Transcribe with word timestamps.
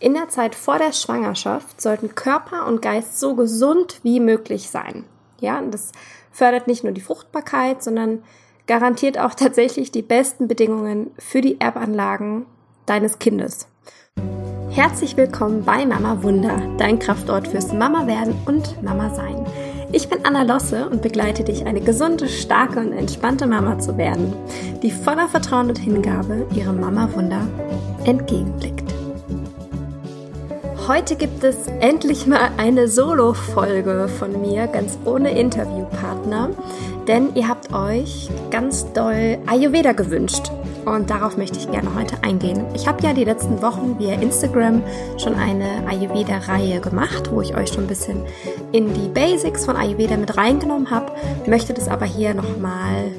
in 0.00 0.14
der 0.14 0.30
Zeit 0.30 0.54
vor 0.54 0.78
der 0.78 0.92
Schwangerschaft 0.92 1.80
sollten 1.80 2.14
Körper 2.14 2.66
und 2.66 2.82
Geist 2.82 3.20
so 3.20 3.34
gesund 3.34 4.00
wie 4.02 4.18
möglich 4.18 4.70
sein. 4.70 5.04
Ja, 5.40 5.58
und 5.58 5.72
das 5.72 5.92
fördert 6.32 6.66
nicht 6.66 6.82
nur 6.82 6.92
die 6.92 7.02
Fruchtbarkeit, 7.02 7.82
sondern 7.82 8.22
garantiert 8.66 9.18
auch 9.18 9.34
tatsächlich 9.36 9.92
die 9.92 10.02
besten 10.02 10.48
Bedingungen 10.48 11.10
für 11.18 11.42
die 11.42 11.60
Erbanlagen 11.60 12.46
deines 12.86 13.18
Kindes. 13.18 13.68
Herzlich 14.70 15.16
willkommen 15.16 15.64
bei 15.64 15.84
Mama 15.84 16.22
Wunder, 16.22 16.62
dein 16.78 16.98
Kraftort 16.98 17.48
fürs 17.48 17.72
Mama 17.72 18.06
werden 18.06 18.34
und 18.46 18.82
Mama 18.82 19.10
sein. 19.14 19.44
Ich 19.92 20.08
bin 20.08 20.24
Anna 20.24 20.44
Losse 20.44 20.88
und 20.88 21.02
begleite 21.02 21.42
dich, 21.42 21.66
eine 21.66 21.80
gesunde, 21.80 22.28
starke 22.28 22.78
und 22.78 22.92
entspannte 22.92 23.48
Mama 23.48 23.80
zu 23.80 23.98
werden, 23.98 24.32
die 24.82 24.92
voller 24.92 25.28
Vertrauen 25.28 25.68
und 25.68 25.78
Hingabe 25.78 26.46
ihrem 26.54 26.80
Mama 26.80 27.10
Wunder 27.12 27.46
entgegenblickt. 28.04 28.99
Heute 30.90 31.14
gibt 31.14 31.44
es 31.44 31.68
endlich 31.78 32.26
mal 32.26 32.50
eine 32.56 32.88
Solo-Folge 32.88 34.08
von 34.08 34.40
mir, 34.40 34.66
ganz 34.66 34.98
ohne 35.04 35.30
Interviewpartner, 35.38 36.50
denn 37.06 37.32
ihr 37.36 37.46
habt 37.46 37.72
euch 37.72 38.28
ganz 38.50 38.92
doll 38.92 39.38
Ayurveda 39.46 39.92
gewünscht. 39.92 40.50
Und 40.84 41.08
darauf 41.08 41.36
möchte 41.36 41.60
ich 41.60 41.70
gerne 41.70 41.94
heute 41.94 42.16
eingehen. 42.24 42.64
Ich 42.74 42.88
habe 42.88 43.00
ja 43.04 43.12
die 43.12 43.22
letzten 43.22 43.62
Wochen 43.62 44.00
via 44.00 44.14
Instagram 44.14 44.82
schon 45.16 45.36
eine 45.36 45.86
Ayurveda-Reihe 45.86 46.80
gemacht, 46.80 47.30
wo 47.30 47.40
ich 47.40 47.54
euch 47.54 47.68
schon 47.68 47.84
ein 47.84 47.86
bisschen 47.86 48.24
in 48.72 48.92
die 48.92 49.08
Basics 49.10 49.66
von 49.66 49.76
Ayurveda 49.76 50.16
mit 50.16 50.36
reingenommen 50.36 50.90
habe, 50.90 51.12
möchte 51.46 51.72
das 51.72 51.86
aber 51.86 52.04
hier 52.04 52.34
nochmal 52.34 53.12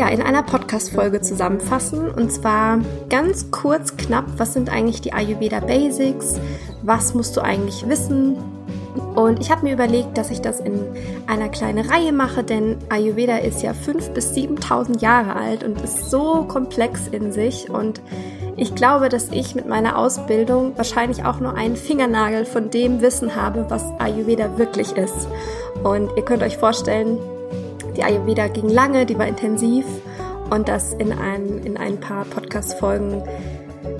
ja, 0.00 0.08
in 0.08 0.22
einer 0.22 0.42
Podcast-Folge 0.42 1.20
zusammenfassen. 1.20 2.10
Und 2.10 2.32
zwar 2.32 2.78
ganz 3.10 3.50
kurz, 3.50 3.98
knapp, 3.98 4.24
was 4.38 4.54
sind 4.54 4.70
eigentlich 4.70 5.02
die 5.02 5.12
Ayurveda 5.12 5.60
Basics? 5.60 6.40
Was 6.82 7.12
musst 7.12 7.36
du 7.36 7.42
eigentlich 7.42 7.86
wissen? 7.86 8.38
Und 9.14 9.40
ich 9.40 9.50
habe 9.50 9.64
mir 9.64 9.74
überlegt, 9.74 10.16
dass 10.16 10.30
ich 10.30 10.40
das 10.40 10.58
in 10.58 10.80
einer 11.26 11.50
kleinen 11.50 11.86
Reihe 11.86 12.12
mache, 12.12 12.42
denn 12.42 12.78
Ayurveda 12.88 13.36
ist 13.36 13.62
ja 13.62 13.72
5.000 13.72 14.12
bis 14.12 14.32
7.000 14.32 15.02
Jahre 15.02 15.36
alt 15.36 15.64
und 15.64 15.78
ist 15.82 16.10
so 16.10 16.44
komplex 16.44 17.06
in 17.08 17.30
sich. 17.30 17.68
Und 17.68 18.00
ich 18.56 18.74
glaube, 18.74 19.10
dass 19.10 19.28
ich 19.30 19.54
mit 19.54 19.68
meiner 19.68 19.98
Ausbildung 19.98 20.72
wahrscheinlich 20.78 21.26
auch 21.26 21.40
nur 21.40 21.56
einen 21.56 21.76
Fingernagel 21.76 22.46
von 22.46 22.70
dem 22.70 23.02
Wissen 23.02 23.36
habe, 23.36 23.66
was 23.68 23.84
Ayurveda 23.98 24.56
wirklich 24.56 24.92
ist. 24.92 25.28
Und 25.84 26.08
ihr 26.16 26.24
könnt 26.24 26.42
euch 26.42 26.56
vorstellen, 26.56 27.18
die 28.00 28.04
Ayurveda 28.06 28.48
ging 28.48 28.70
lange, 28.70 29.04
die 29.04 29.18
war 29.18 29.26
intensiv 29.26 29.84
und 30.48 30.68
das 30.68 30.94
in 30.94 31.12
ein, 31.12 31.58
in 31.64 31.76
ein 31.76 32.00
paar 32.00 32.24
Podcast-Folgen 32.24 33.22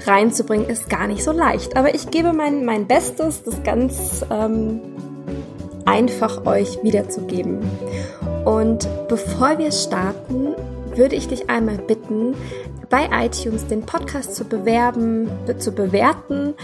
reinzubringen, 0.06 0.66
ist 0.68 0.88
gar 0.88 1.06
nicht 1.06 1.22
so 1.22 1.32
leicht. 1.32 1.76
Aber 1.76 1.94
ich 1.94 2.10
gebe 2.10 2.32
mein, 2.32 2.64
mein 2.64 2.86
Bestes, 2.86 3.42
das 3.42 3.62
ganz 3.62 4.24
ähm, 4.30 4.80
einfach 5.84 6.46
euch 6.46 6.82
wiederzugeben. 6.82 7.58
Und 8.46 8.88
bevor 9.08 9.58
wir 9.58 9.70
starten, 9.70 10.54
würde 10.94 11.16
ich 11.16 11.28
dich 11.28 11.50
einmal 11.50 11.76
bitten, 11.76 12.34
bei 12.90 13.08
iTunes 13.24 13.66
den 13.68 13.82
Podcast 13.82 14.34
zu 14.34 14.44
bewerben, 14.44 15.30
zu 15.58 15.72
bewerten 15.72 16.54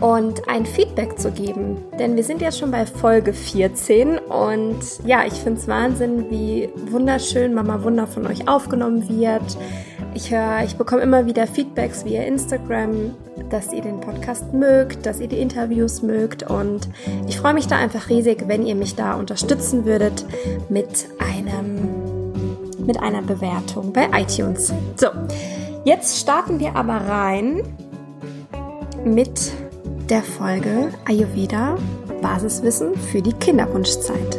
und 0.00 0.48
ein 0.48 0.66
Feedback 0.66 1.18
zu 1.18 1.30
geben. 1.30 1.78
Denn 1.98 2.16
wir 2.16 2.24
sind 2.24 2.42
jetzt 2.42 2.58
schon 2.58 2.72
bei 2.72 2.84
Folge 2.84 3.32
14 3.32 4.18
und 4.18 4.78
ja, 5.06 5.24
ich 5.24 5.34
finde 5.34 5.60
es 5.60 5.68
Wahnsinn, 5.68 6.28
wie 6.28 6.68
wunderschön 6.90 7.54
Mama 7.54 7.82
Wunder 7.84 8.06
von 8.08 8.26
euch 8.26 8.48
aufgenommen 8.48 9.08
wird. 9.08 9.56
Ich 10.14 10.32
höre, 10.32 10.64
ich 10.64 10.76
bekomme 10.76 11.02
immer 11.02 11.26
wieder 11.26 11.46
Feedbacks 11.46 12.04
via 12.04 12.22
Instagram, 12.22 13.14
dass 13.48 13.72
ihr 13.72 13.82
den 13.82 14.00
Podcast 14.00 14.52
mögt, 14.52 15.06
dass 15.06 15.20
ihr 15.20 15.28
die 15.28 15.38
Interviews 15.38 16.02
mögt 16.02 16.42
und 16.50 16.88
ich 17.28 17.38
freue 17.38 17.54
mich 17.54 17.68
da 17.68 17.76
einfach 17.76 18.08
riesig, 18.08 18.44
wenn 18.48 18.66
ihr 18.66 18.74
mich 18.74 18.96
da 18.96 19.14
unterstützen 19.14 19.84
würdet 19.84 20.24
mit 20.68 21.06
einem 21.18 22.16
mit 22.86 23.00
einer 23.02 23.22
Bewertung 23.22 23.92
bei 23.92 24.08
iTunes. 24.12 24.72
So, 24.96 25.08
Jetzt 25.86 26.18
starten 26.18 26.58
wir 26.58 26.74
aber 26.74 26.94
rein 26.94 27.62
mit 29.04 29.52
der 30.10 30.24
Folge 30.24 30.92
Ayurveda 31.04 31.78
Basiswissen 32.20 32.96
für 32.96 33.22
die 33.22 33.32
Kinderwunschzeit. 33.32 34.34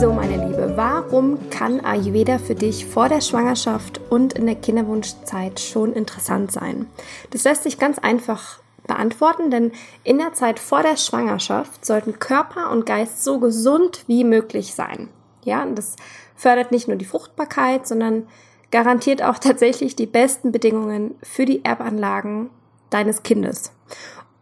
So, 0.00 0.12
meine 0.12 0.46
Liebe, 0.46 0.74
warum 0.76 1.50
kann 1.50 1.80
Ayurveda 1.80 2.38
für 2.38 2.54
dich 2.54 2.86
vor 2.86 3.08
der 3.08 3.20
Schwangerschaft 3.20 4.00
und 4.08 4.34
in 4.34 4.46
der 4.46 4.54
Kinderwunschzeit 4.54 5.58
schon 5.58 5.94
interessant 5.94 6.52
sein? 6.52 6.86
Das 7.30 7.42
lässt 7.42 7.64
sich 7.64 7.80
ganz 7.80 7.98
einfach 7.98 8.60
beantworten, 8.86 9.50
denn 9.50 9.72
in 10.04 10.18
der 10.18 10.32
Zeit 10.34 10.60
vor 10.60 10.84
der 10.84 10.96
Schwangerschaft 10.96 11.84
sollten 11.84 12.20
Körper 12.20 12.70
und 12.70 12.86
Geist 12.86 13.24
so 13.24 13.40
gesund 13.40 14.04
wie 14.06 14.22
möglich 14.22 14.76
sein. 14.76 15.08
Ja, 15.46 15.64
das 15.64 15.94
fördert 16.34 16.72
nicht 16.72 16.88
nur 16.88 16.96
die 16.96 17.04
Fruchtbarkeit, 17.04 17.86
sondern 17.86 18.26
garantiert 18.72 19.22
auch 19.22 19.38
tatsächlich 19.40 19.96
die 19.96 20.06
besten 20.06 20.52
Bedingungen 20.52 21.14
für 21.22 21.46
die 21.46 21.64
Erbanlagen 21.64 22.50
deines 22.90 23.22
Kindes. 23.22 23.72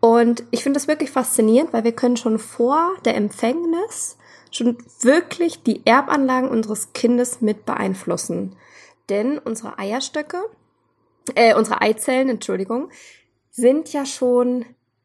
Und 0.01 0.45
ich 0.51 0.63
finde 0.63 0.79
das 0.79 0.89
wirklich 0.89 1.11
faszinierend, 1.11 1.73
weil 1.73 1.85
wir 1.85 1.93
können 1.93 2.17
schon 2.17 2.39
vor 2.39 2.93
der 3.05 3.17
Empfängnis 3.17 4.17
schon 4.51 4.79
wirklich 5.01 5.63
die 5.63 5.85
Erbanlagen 5.85 6.49
unseres 6.49 6.93
Kindes 6.93 7.41
mit 7.41 7.67
beeinflussen. 7.67 8.57
Denn 9.09 9.39
unsere 9.39 9.79
Eierstöcke, 9.79 10.43
äh, 11.35 11.55
unsere 11.55 11.83
Eizellen, 11.83 12.29
Entschuldigung, 12.29 12.91
sind 13.51 13.93
ja 13.93 14.07
schon 14.07 14.65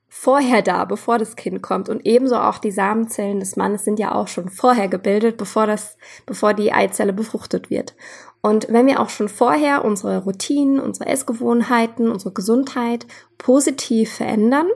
vorher 0.09 0.61
da, 0.61 0.85
bevor 0.85 1.17
das 1.19 1.35
Kind 1.35 1.61
kommt. 1.61 1.87
Und 1.87 2.05
ebenso 2.05 2.35
auch 2.35 2.57
die 2.57 2.71
Samenzellen 2.71 3.39
des 3.39 3.55
Mannes 3.55 3.85
sind 3.85 3.99
ja 3.99 4.13
auch 4.13 4.27
schon 4.27 4.49
vorher 4.49 4.87
gebildet, 4.87 5.37
bevor 5.37 5.67
das, 5.67 5.97
bevor 6.25 6.53
die 6.53 6.73
Eizelle 6.73 7.13
befruchtet 7.13 7.69
wird. 7.69 7.95
Und 8.41 8.67
wenn 8.69 8.87
wir 8.87 9.01
auch 9.01 9.09
schon 9.09 9.29
vorher 9.29 9.83
unsere 9.83 10.23
Routinen, 10.23 10.79
unsere 10.79 11.09
Essgewohnheiten, 11.09 12.09
unsere 12.09 12.33
Gesundheit 12.33 13.05
positiv 13.37 14.13
verändern, 14.13 14.67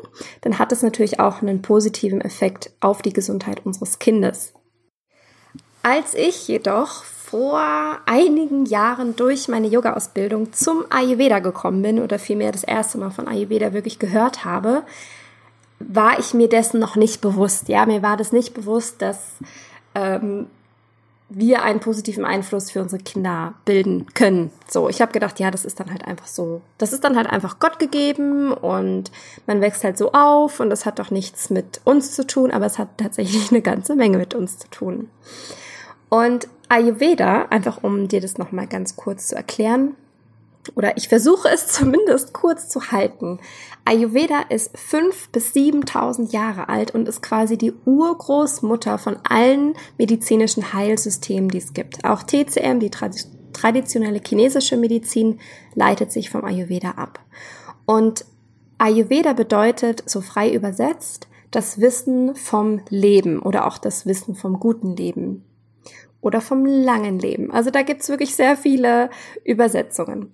dann 0.41 0.59
hat 0.59 0.71
es 0.71 0.83
natürlich 0.83 1.19
auch 1.19 1.41
einen 1.41 1.61
positiven 1.61 2.21
Effekt 2.21 2.71
auf 2.81 3.01
die 3.01 3.13
Gesundheit 3.13 3.65
unseres 3.65 3.99
Kindes. 3.99 4.53
Als 5.81 6.13
ich 6.13 6.47
jedoch 6.47 7.03
vor 7.03 7.61
einigen 8.05 8.65
Jahren 8.65 9.15
durch 9.15 9.47
meine 9.47 9.67
Yoga-Ausbildung 9.67 10.53
zum 10.53 10.85
Ayurveda 10.89 11.39
gekommen 11.39 11.81
bin 11.81 11.99
oder 11.99 12.19
vielmehr 12.19 12.51
das 12.51 12.63
erste 12.63 12.97
Mal 12.97 13.11
von 13.11 13.27
Ayurveda 13.27 13.73
wirklich 13.73 13.97
gehört 13.97 14.45
habe, 14.45 14.83
war 15.79 16.19
ich 16.19 16.33
mir 16.33 16.49
dessen 16.49 16.79
noch 16.79 16.95
nicht 16.95 17.21
bewusst. 17.21 17.69
Ja, 17.69 17.85
mir 17.85 18.01
war 18.01 18.17
das 18.17 18.31
nicht 18.31 18.53
bewusst, 18.53 19.01
dass 19.01 19.33
ähm, 19.95 20.47
wir 21.35 21.63
einen 21.63 21.79
positiven 21.79 22.25
Einfluss 22.25 22.71
für 22.71 22.81
unsere 22.81 23.01
Kinder 23.01 23.55
bilden 23.65 24.05
können. 24.13 24.51
So, 24.67 24.87
ich 24.87 25.01
habe 25.01 25.11
gedacht, 25.11 25.39
ja, 25.39 25.49
das 25.51 25.65
ist 25.65 25.79
dann 25.79 25.89
halt 25.89 26.05
einfach 26.05 26.27
so. 26.27 26.61
Das 26.77 26.93
ist 26.93 27.03
dann 27.03 27.17
halt 27.17 27.27
einfach 27.27 27.59
Gott 27.59 27.79
gegeben 27.79 28.51
und 28.53 29.11
man 29.47 29.61
wächst 29.61 29.83
halt 29.83 29.97
so 29.97 30.11
auf 30.11 30.59
und 30.59 30.69
das 30.69 30.85
hat 30.85 30.99
doch 30.99 31.11
nichts 31.11 31.49
mit 31.49 31.81
uns 31.85 32.13
zu 32.13 32.27
tun, 32.27 32.51
aber 32.51 32.65
es 32.65 32.77
hat 32.77 32.89
tatsächlich 32.97 33.47
eine 33.51 33.61
ganze 33.61 33.95
Menge 33.95 34.17
mit 34.17 34.35
uns 34.35 34.59
zu 34.59 34.69
tun. 34.69 35.09
Und 36.09 36.47
Ayurveda, 36.69 37.47
einfach 37.49 37.83
um 37.83 38.07
dir 38.07 38.21
das 38.21 38.37
nochmal 38.37 38.67
ganz 38.67 38.95
kurz 38.95 39.27
zu 39.27 39.35
erklären, 39.35 39.95
oder 40.75 40.97
ich 40.97 41.09
versuche 41.09 41.49
es 41.49 41.67
zumindest 41.67 42.33
kurz 42.33 42.69
zu 42.69 42.91
halten. 42.91 43.39
Ayurveda 43.85 44.41
ist 44.49 44.77
fünf 44.77 45.29
bis 45.29 45.53
siebentausend 45.53 46.31
Jahre 46.31 46.69
alt 46.69 46.91
und 46.91 47.07
ist 47.07 47.21
quasi 47.21 47.57
die 47.57 47.73
Urgroßmutter 47.85 48.97
von 48.97 49.17
allen 49.23 49.75
medizinischen 49.97 50.73
Heilsystemen, 50.73 51.49
die 51.49 51.57
es 51.57 51.73
gibt. 51.73 52.05
Auch 52.05 52.23
TCM, 52.23 52.79
die 52.79 52.91
traditionelle 53.53 54.21
chinesische 54.25 54.77
Medizin, 54.77 55.39
leitet 55.75 56.11
sich 56.11 56.29
vom 56.29 56.45
Ayurveda 56.45 56.91
ab. 56.91 57.19
Und 57.85 58.25
Ayurveda 58.77 59.33
bedeutet, 59.33 60.03
so 60.05 60.21
frei 60.21 60.51
übersetzt, 60.51 61.27
das 61.51 61.79
Wissen 61.79 62.35
vom 62.35 62.81
Leben 62.89 63.39
oder 63.39 63.67
auch 63.67 63.77
das 63.77 64.05
Wissen 64.05 64.35
vom 64.35 64.59
guten 64.59 64.95
Leben 64.95 65.43
oder 66.21 66.41
vom 66.41 66.65
langen 66.65 67.19
Leben. 67.19 67.51
Also 67.51 67.69
da 67.69 67.83
gibt's 67.83 68.09
wirklich 68.09 68.35
sehr 68.35 68.57
viele 68.57 69.09
Übersetzungen. 69.43 70.31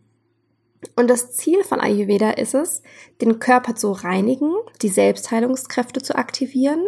Und 0.96 1.10
das 1.10 1.36
Ziel 1.36 1.64
von 1.64 1.82
Ayurveda 1.82 2.32
ist 2.32 2.54
es, 2.54 2.82
den 3.22 3.40
Körper 3.40 3.76
zu 3.76 3.92
reinigen, 3.92 4.54
die 4.82 4.90
Selbstheilungskräfte 4.90 6.02
zu 6.02 6.16
aktivieren, 6.16 6.86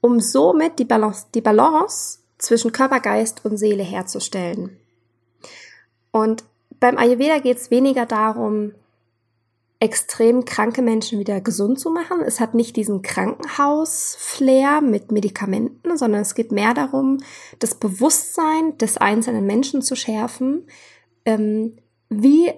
um 0.00 0.20
somit 0.20 0.78
die 0.78 0.84
Balance, 0.84 1.26
die 1.34 1.40
Balance 1.40 2.18
zwischen 2.38 2.72
Körper, 2.72 3.00
Geist 3.00 3.44
und 3.44 3.56
Seele 3.56 3.82
herzustellen. 3.82 4.76
Und 6.10 6.44
beim 6.78 6.98
Ayurveda 6.98 7.38
geht 7.38 7.56
es 7.56 7.70
weniger 7.70 8.04
darum, 8.04 8.72
extrem 9.82 10.44
kranke 10.44 10.80
Menschen 10.80 11.18
wieder 11.18 11.40
gesund 11.40 11.80
zu 11.80 11.90
machen. 11.90 12.20
Es 12.20 12.38
hat 12.38 12.54
nicht 12.54 12.76
diesen 12.76 13.02
Krankenhaus-Flair 13.02 14.80
mit 14.80 15.10
Medikamenten, 15.10 15.96
sondern 15.96 16.20
es 16.20 16.36
geht 16.36 16.52
mehr 16.52 16.72
darum, 16.72 17.18
das 17.58 17.74
Bewusstsein 17.74 18.78
des 18.78 18.98
einzelnen 18.98 19.44
Menschen 19.44 19.82
zu 19.82 19.96
schärfen, 19.96 20.68
ähm, 21.24 21.78
wie 22.08 22.52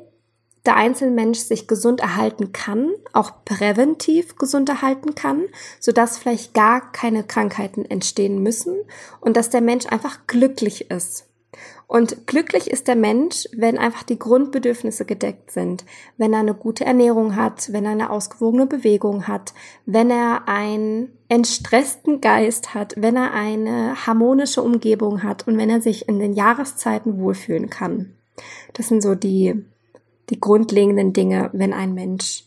der 0.66 0.76
Einzelmensch 0.76 1.40
sich 1.40 1.68
gesund 1.68 2.00
erhalten 2.00 2.52
kann, 2.52 2.92
auch 3.12 3.32
präventiv 3.44 4.36
gesund 4.36 4.68
erhalten 4.68 5.14
kann, 5.14 5.44
sodass 5.78 6.18
vielleicht 6.18 6.54
gar 6.54 6.92
keine 6.92 7.24
Krankheiten 7.24 7.84
entstehen 7.84 8.42
müssen 8.42 8.76
und 9.20 9.36
dass 9.36 9.50
der 9.50 9.60
Mensch 9.60 9.86
einfach 9.86 10.26
glücklich 10.26 10.90
ist. 10.90 11.26
Und 11.86 12.26
glücklich 12.26 12.70
ist 12.70 12.88
der 12.88 12.96
Mensch, 12.96 13.46
wenn 13.56 13.78
einfach 13.78 14.02
die 14.02 14.18
Grundbedürfnisse 14.18 15.04
gedeckt 15.04 15.50
sind, 15.50 15.84
wenn 16.16 16.32
er 16.32 16.40
eine 16.40 16.54
gute 16.54 16.84
Ernährung 16.84 17.36
hat, 17.36 17.72
wenn 17.72 17.84
er 17.84 17.92
eine 17.92 18.10
ausgewogene 18.10 18.66
Bewegung 18.66 19.28
hat, 19.28 19.52
wenn 19.84 20.10
er 20.10 20.48
einen 20.48 21.12
entstressten 21.28 22.20
Geist 22.20 22.74
hat, 22.74 22.94
wenn 22.96 23.16
er 23.16 23.32
eine 23.32 24.06
harmonische 24.06 24.62
Umgebung 24.62 25.22
hat 25.22 25.46
und 25.46 25.58
wenn 25.58 25.70
er 25.70 25.80
sich 25.80 26.08
in 26.08 26.18
den 26.18 26.32
Jahreszeiten 26.32 27.18
wohlfühlen 27.18 27.70
kann. 27.70 28.14
Das 28.72 28.88
sind 28.88 29.02
so 29.02 29.14
die, 29.14 29.64
die 30.30 30.40
grundlegenden 30.40 31.12
Dinge, 31.12 31.50
wenn 31.52 31.72
ein 31.72 31.94
Mensch 31.94 32.44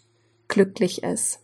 glücklich 0.48 1.04
ist. 1.04 1.40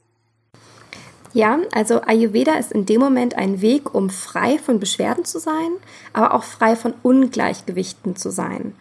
Ja, 1.34 1.60
also 1.74 2.02
Ayurveda 2.02 2.54
ist 2.54 2.72
in 2.72 2.86
dem 2.86 3.02
Moment 3.02 3.36
ein 3.36 3.62
Weg, 3.62 3.96
um 3.96 4.12
frei 4.12 4.60
von 4.60 4.80
Beschwerden 4.80 5.26
zu 5.26 5.40
sein, 5.40 5.72
aber 6.14 6.34
auch 6.34 6.44
frei 6.44 6.76
von 6.76 6.94
Ungleichgewichten 7.02 8.16
zu 8.16 8.30
sein, 8.30 8.76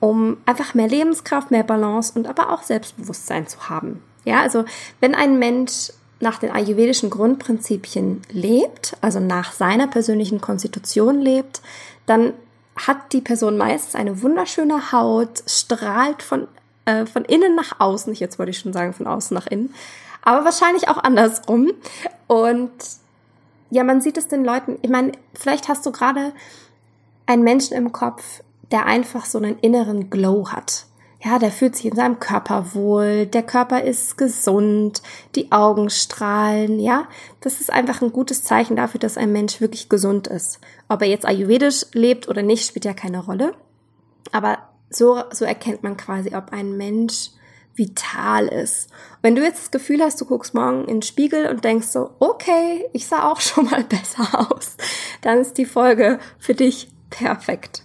um 0.00 0.36
einfach 0.44 0.74
mehr 0.74 0.88
Lebenskraft, 0.88 1.52
mehr 1.52 1.62
Balance 1.62 2.12
und 2.16 2.26
aber 2.26 2.52
auch 2.52 2.62
Selbstbewusstsein 2.62 3.46
zu 3.46 3.68
haben. 3.68 4.02
Ja, 4.24 4.40
also 4.40 4.64
wenn 5.00 5.14
ein 5.14 5.38
Mensch 5.38 5.92
nach 6.18 6.38
den 6.38 6.50
ayurvedischen 6.50 7.10
Grundprinzipien 7.10 8.22
lebt, 8.30 8.96
also 9.00 9.20
nach 9.20 9.52
seiner 9.52 9.86
persönlichen 9.86 10.40
Konstitution 10.40 11.20
lebt, 11.20 11.62
dann 12.06 12.32
hat 12.76 13.12
die 13.12 13.20
Person 13.20 13.58
meistens 13.58 13.94
eine 13.94 14.22
wunderschöne 14.22 14.92
Haut, 14.92 15.42
strahlt 15.46 16.22
von, 16.22 16.48
äh, 16.84 17.06
von 17.06 17.24
innen 17.24 17.54
nach 17.54 17.80
außen, 17.80 18.14
jetzt 18.14 18.38
wollte 18.38 18.50
ich 18.50 18.58
schon 18.58 18.72
sagen 18.72 18.92
von 18.92 19.06
außen 19.06 19.34
nach 19.34 19.46
innen, 19.46 19.74
aber 20.22 20.44
wahrscheinlich 20.44 20.88
auch 20.88 20.98
andersrum. 20.98 21.72
Und 22.26 22.72
ja, 23.70 23.84
man 23.84 24.00
sieht 24.00 24.18
es 24.18 24.28
den 24.28 24.44
Leuten, 24.44 24.78
ich 24.82 24.90
meine, 24.90 25.12
vielleicht 25.34 25.68
hast 25.68 25.84
du 25.86 25.92
gerade 25.92 26.32
einen 27.26 27.42
Menschen 27.42 27.76
im 27.76 27.92
Kopf, 27.92 28.42
der 28.70 28.86
einfach 28.86 29.24
so 29.24 29.38
einen 29.38 29.58
inneren 29.58 30.10
Glow 30.10 30.50
hat. 30.50 30.86
Ja, 31.24 31.38
der 31.38 31.52
fühlt 31.52 31.76
sich 31.76 31.86
in 31.86 31.94
seinem 31.94 32.18
Körper 32.18 32.74
wohl, 32.74 33.26
der 33.26 33.44
Körper 33.44 33.82
ist 33.82 34.18
gesund, 34.18 35.02
die 35.36 35.52
Augen 35.52 35.88
strahlen, 35.88 36.80
ja. 36.80 37.06
Das 37.40 37.60
ist 37.60 37.70
einfach 37.72 38.02
ein 38.02 38.10
gutes 38.10 38.42
Zeichen 38.42 38.74
dafür, 38.74 38.98
dass 38.98 39.16
ein 39.16 39.30
Mensch 39.30 39.60
wirklich 39.60 39.88
gesund 39.88 40.26
ist. 40.26 40.58
Ob 40.88 41.00
er 41.00 41.08
jetzt 41.08 41.24
ayurvedisch 41.24 41.86
lebt 41.92 42.28
oder 42.28 42.42
nicht, 42.42 42.66
spielt 42.66 42.84
ja 42.84 42.92
keine 42.92 43.24
Rolle. 43.24 43.54
Aber 44.32 44.58
so, 44.94 45.22
so 45.32 45.44
erkennt 45.44 45.82
man 45.82 45.96
quasi, 45.96 46.34
ob 46.34 46.52
ein 46.52 46.76
Mensch 46.76 47.30
vital 47.74 48.48
ist. 48.48 48.90
Wenn 49.22 49.34
du 49.34 49.42
jetzt 49.42 49.60
das 49.60 49.70
Gefühl 49.70 50.02
hast, 50.02 50.20
du 50.20 50.26
guckst 50.26 50.54
morgen 50.54 50.82
in 50.82 50.96
den 50.96 51.02
Spiegel 51.02 51.46
und 51.46 51.64
denkst 51.64 51.88
so, 51.88 52.10
okay, 52.18 52.86
ich 52.92 53.06
sah 53.06 53.30
auch 53.30 53.40
schon 53.40 53.66
mal 53.66 53.84
besser 53.84 54.50
aus, 54.50 54.76
dann 55.22 55.38
ist 55.38 55.58
die 55.58 55.66
Folge 55.66 56.18
für 56.38 56.54
dich 56.54 56.88
perfekt. 57.10 57.82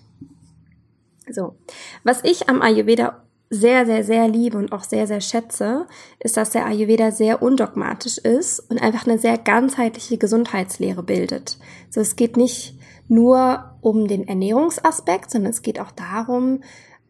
So. 1.30 1.56
Was 2.04 2.24
ich 2.24 2.50
am 2.50 2.62
Ayurveda 2.62 3.24
sehr, 3.50 3.86
sehr, 3.86 4.04
sehr 4.04 4.27
liebe 4.27 4.57
und 4.57 4.71
auch 4.71 4.83
sehr, 4.83 5.07
sehr 5.07 5.21
schätze, 5.21 5.88
ist, 6.19 6.36
dass 6.36 6.50
der 6.50 6.65
Ayurveda 6.65 7.12
sehr 7.12 7.42
undogmatisch 7.42 8.18
ist 8.18 8.59
und 8.59 8.81
einfach 8.81 9.07
eine 9.07 9.19
sehr 9.19 9.38
ganzheitliche 9.38 10.18
Gesundheitslehre 10.18 11.04
bildet. 11.04 11.57
So, 11.89 12.01
es 12.01 12.18
geht 12.18 12.36
nicht 12.36 12.77
nur 13.07 13.77
um 13.80 14.07
den 14.07 14.27
Ernährungsaspekt, 14.27 15.31
sondern 15.31 15.51
es 15.51 15.62
geht 15.62 15.80
auch 15.80 15.92
darum, 15.92 16.62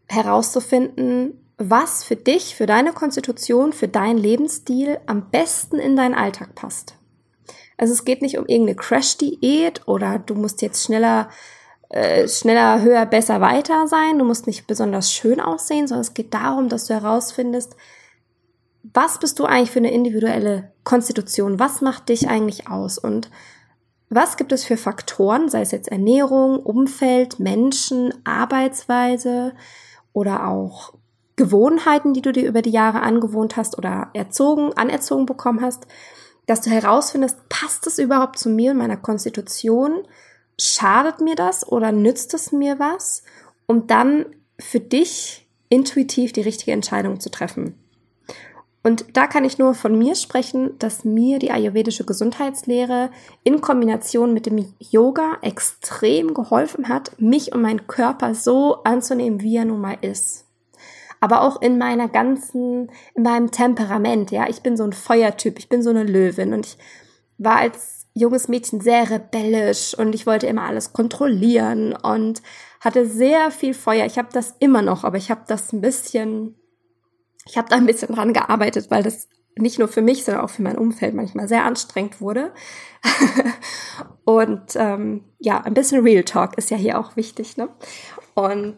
herauszufinden, 0.07 1.43
was 1.57 2.03
für 2.03 2.15
dich, 2.15 2.55
für 2.55 2.65
deine 2.65 2.93
Konstitution, 2.93 3.73
für 3.73 3.87
deinen 3.87 4.17
Lebensstil 4.17 4.99
am 5.07 5.29
besten 5.29 5.79
in 5.79 5.95
deinen 5.95 6.13
Alltag 6.13 6.55
passt. 6.55 6.95
Also 7.77 7.93
es 7.93 8.05
geht 8.05 8.21
nicht 8.21 8.37
um 8.37 8.45
irgendeine 8.45 8.75
Crash-Diät 8.75 9.87
oder 9.87 10.19
du 10.19 10.35
musst 10.35 10.61
jetzt 10.61 10.83
schneller, 10.83 11.29
äh, 11.89 12.27
schneller, 12.27 12.81
höher, 12.81 13.05
besser, 13.05 13.41
weiter 13.41 13.87
sein. 13.87 14.17
Du 14.17 14.25
musst 14.25 14.47
nicht 14.47 14.67
besonders 14.67 15.11
schön 15.11 15.39
aussehen, 15.39 15.87
sondern 15.87 16.01
es 16.01 16.13
geht 16.13 16.33
darum, 16.33 16.69
dass 16.69 16.85
du 16.85 16.93
herausfindest, 16.93 17.75
was 18.93 19.19
bist 19.19 19.37
du 19.39 19.45
eigentlich 19.45 19.71
für 19.71 19.79
eine 19.79 19.91
individuelle 19.91 20.71
Konstitution? 20.83 21.59
Was 21.59 21.81
macht 21.81 22.09
dich 22.09 22.29
eigentlich 22.29 22.69
aus? 22.69 22.97
Und 22.97 23.29
was 24.09 24.37
gibt 24.37 24.51
es 24.51 24.63
für 24.63 24.77
Faktoren, 24.77 25.49
sei 25.49 25.61
es 25.61 25.71
jetzt 25.71 25.89
Ernährung, 25.89 26.59
Umfeld, 26.59 27.39
Menschen, 27.39 28.13
Arbeitsweise 28.23 29.53
oder 30.17 30.47
auch 30.47 30.95
Gewohnheiten, 31.35 32.15
die 32.15 32.23
du 32.23 32.31
dir 32.31 32.47
über 32.47 32.63
die 32.63 32.71
Jahre 32.71 33.01
angewohnt 33.01 33.55
hast 33.55 33.77
oder 33.77 34.09
erzogen, 34.13 34.73
anerzogen 34.73 35.27
bekommen 35.27 35.61
hast, 35.61 35.85
dass 36.47 36.61
du 36.61 36.71
herausfindest, 36.71 37.47
passt 37.49 37.85
es 37.85 37.99
überhaupt 37.99 38.39
zu 38.39 38.49
mir 38.49 38.71
und 38.71 38.77
meiner 38.77 38.97
Konstitution? 38.97 40.07
Schadet 40.59 41.21
mir 41.21 41.35
das 41.35 41.67
oder 41.67 41.91
nützt 41.91 42.33
es 42.33 42.51
mir 42.51 42.79
was? 42.79 43.21
Um 43.67 43.85
dann 43.85 44.25
für 44.57 44.79
dich 44.79 45.47
intuitiv 45.69 46.33
die 46.33 46.41
richtige 46.41 46.71
Entscheidung 46.71 47.19
zu 47.19 47.29
treffen. 47.29 47.75
Und 48.87 49.17
da 49.17 49.27
kann 49.27 49.43
ich 49.43 49.57
nur 49.57 49.73
von 49.73 49.99
mir 49.99 50.15
sprechen, 50.15 50.79
dass 50.79 51.03
mir 51.03 51.39
die 51.39 51.51
ayurvedische 51.51 52.05
Gesundheitslehre 52.05 53.09
in 53.43 53.59
Kombination 53.59 54.33
mit 54.33 54.45
dem 54.45 54.73
Yoga 54.79 55.39
extrem 55.41 56.33
geholfen 56.33 56.87
hat, 56.87 57.11
mich 57.19 57.53
und 57.53 57.63
meinen 57.63 57.85
Körper 57.87 58.33
so 58.33 58.81
anzunehmen, 58.85 59.41
wie 59.41 59.57
er 59.57 59.65
nun 59.65 59.81
mal 59.81 59.97
ist 59.99 60.45
aber 61.19 61.41
auch 61.41 61.63
in 61.63 61.79
meiner 61.79 62.07
ganzen, 62.07 62.91
in 63.15 63.23
meinem 63.23 63.49
Temperament, 63.49 64.29
ja. 64.29 64.47
Ich 64.47 64.61
bin 64.61 64.77
so 64.77 64.83
ein 64.83 64.93
Feuertyp, 64.93 65.57
ich 65.57 65.67
bin 65.67 65.81
so 65.81 65.89
eine 65.89 66.03
Löwin 66.03 66.53
und 66.53 66.67
ich 66.67 66.77
war 67.39 67.57
als 67.57 68.05
junges 68.13 68.47
Mädchen 68.47 68.81
sehr 68.81 69.09
rebellisch 69.09 69.97
und 69.97 70.13
ich 70.13 70.27
wollte 70.27 70.45
immer 70.45 70.61
alles 70.67 70.93
kontrollieren 70.93 71.93
und 71.95 72.43
hatte 72.81 73.07
sehr 73.07 73.49
viel 73.49 73.73
Feuer. 73.73 74.05
Ich 74.05 74.19
habe 74.19 74.29
das 74.31 74.55
immer 74.59 74.83
noch, 74.83 75.03
aber 75.03 75.17
ich 75.17 75.31
habe 75.31 75.41
das 75.47 75.73
ein 75.73 75.81
bisschen, 75.81 76.53
ich 77.47 77.57
habe 77.57 77.69
da 77.69 77.75
ein 77.75 77.85
bisschen 77.85 78.13
dran 78.13 78.33
gearbeitet, 78.33 78.91
weil 78.91 79.03
das 79.03 79.27
nicht 79.55 79.79
nur 79.79 79.87
für 79.87 80.01
mich, 80.01 80.23
sondern 80.23 80.43
auch 80.43 80.49
für 80.49 80.61
mein 80.61 80.77
Umfeld 80.77 81.15
manchmal 81.15 81.47
sehr 81.47 81.63
anstrengend 81.65 82.21
wurde. 82.21 82.53
und 84.25 84.75
ähm, 84.75 85.23
ja, 85.39 85.61
ein 85.61 85.73
bisschen 85.73 86.03
Real 86.03 86.23
Talk 86.23 86.57
ist 86.57 86.69
ja 86.69 86.77
hier 86.77 86.99
auch 86.99 87.15
wichtig. 87.15 87.57
Ne? 87.57 87.69
Und 88.35 88.77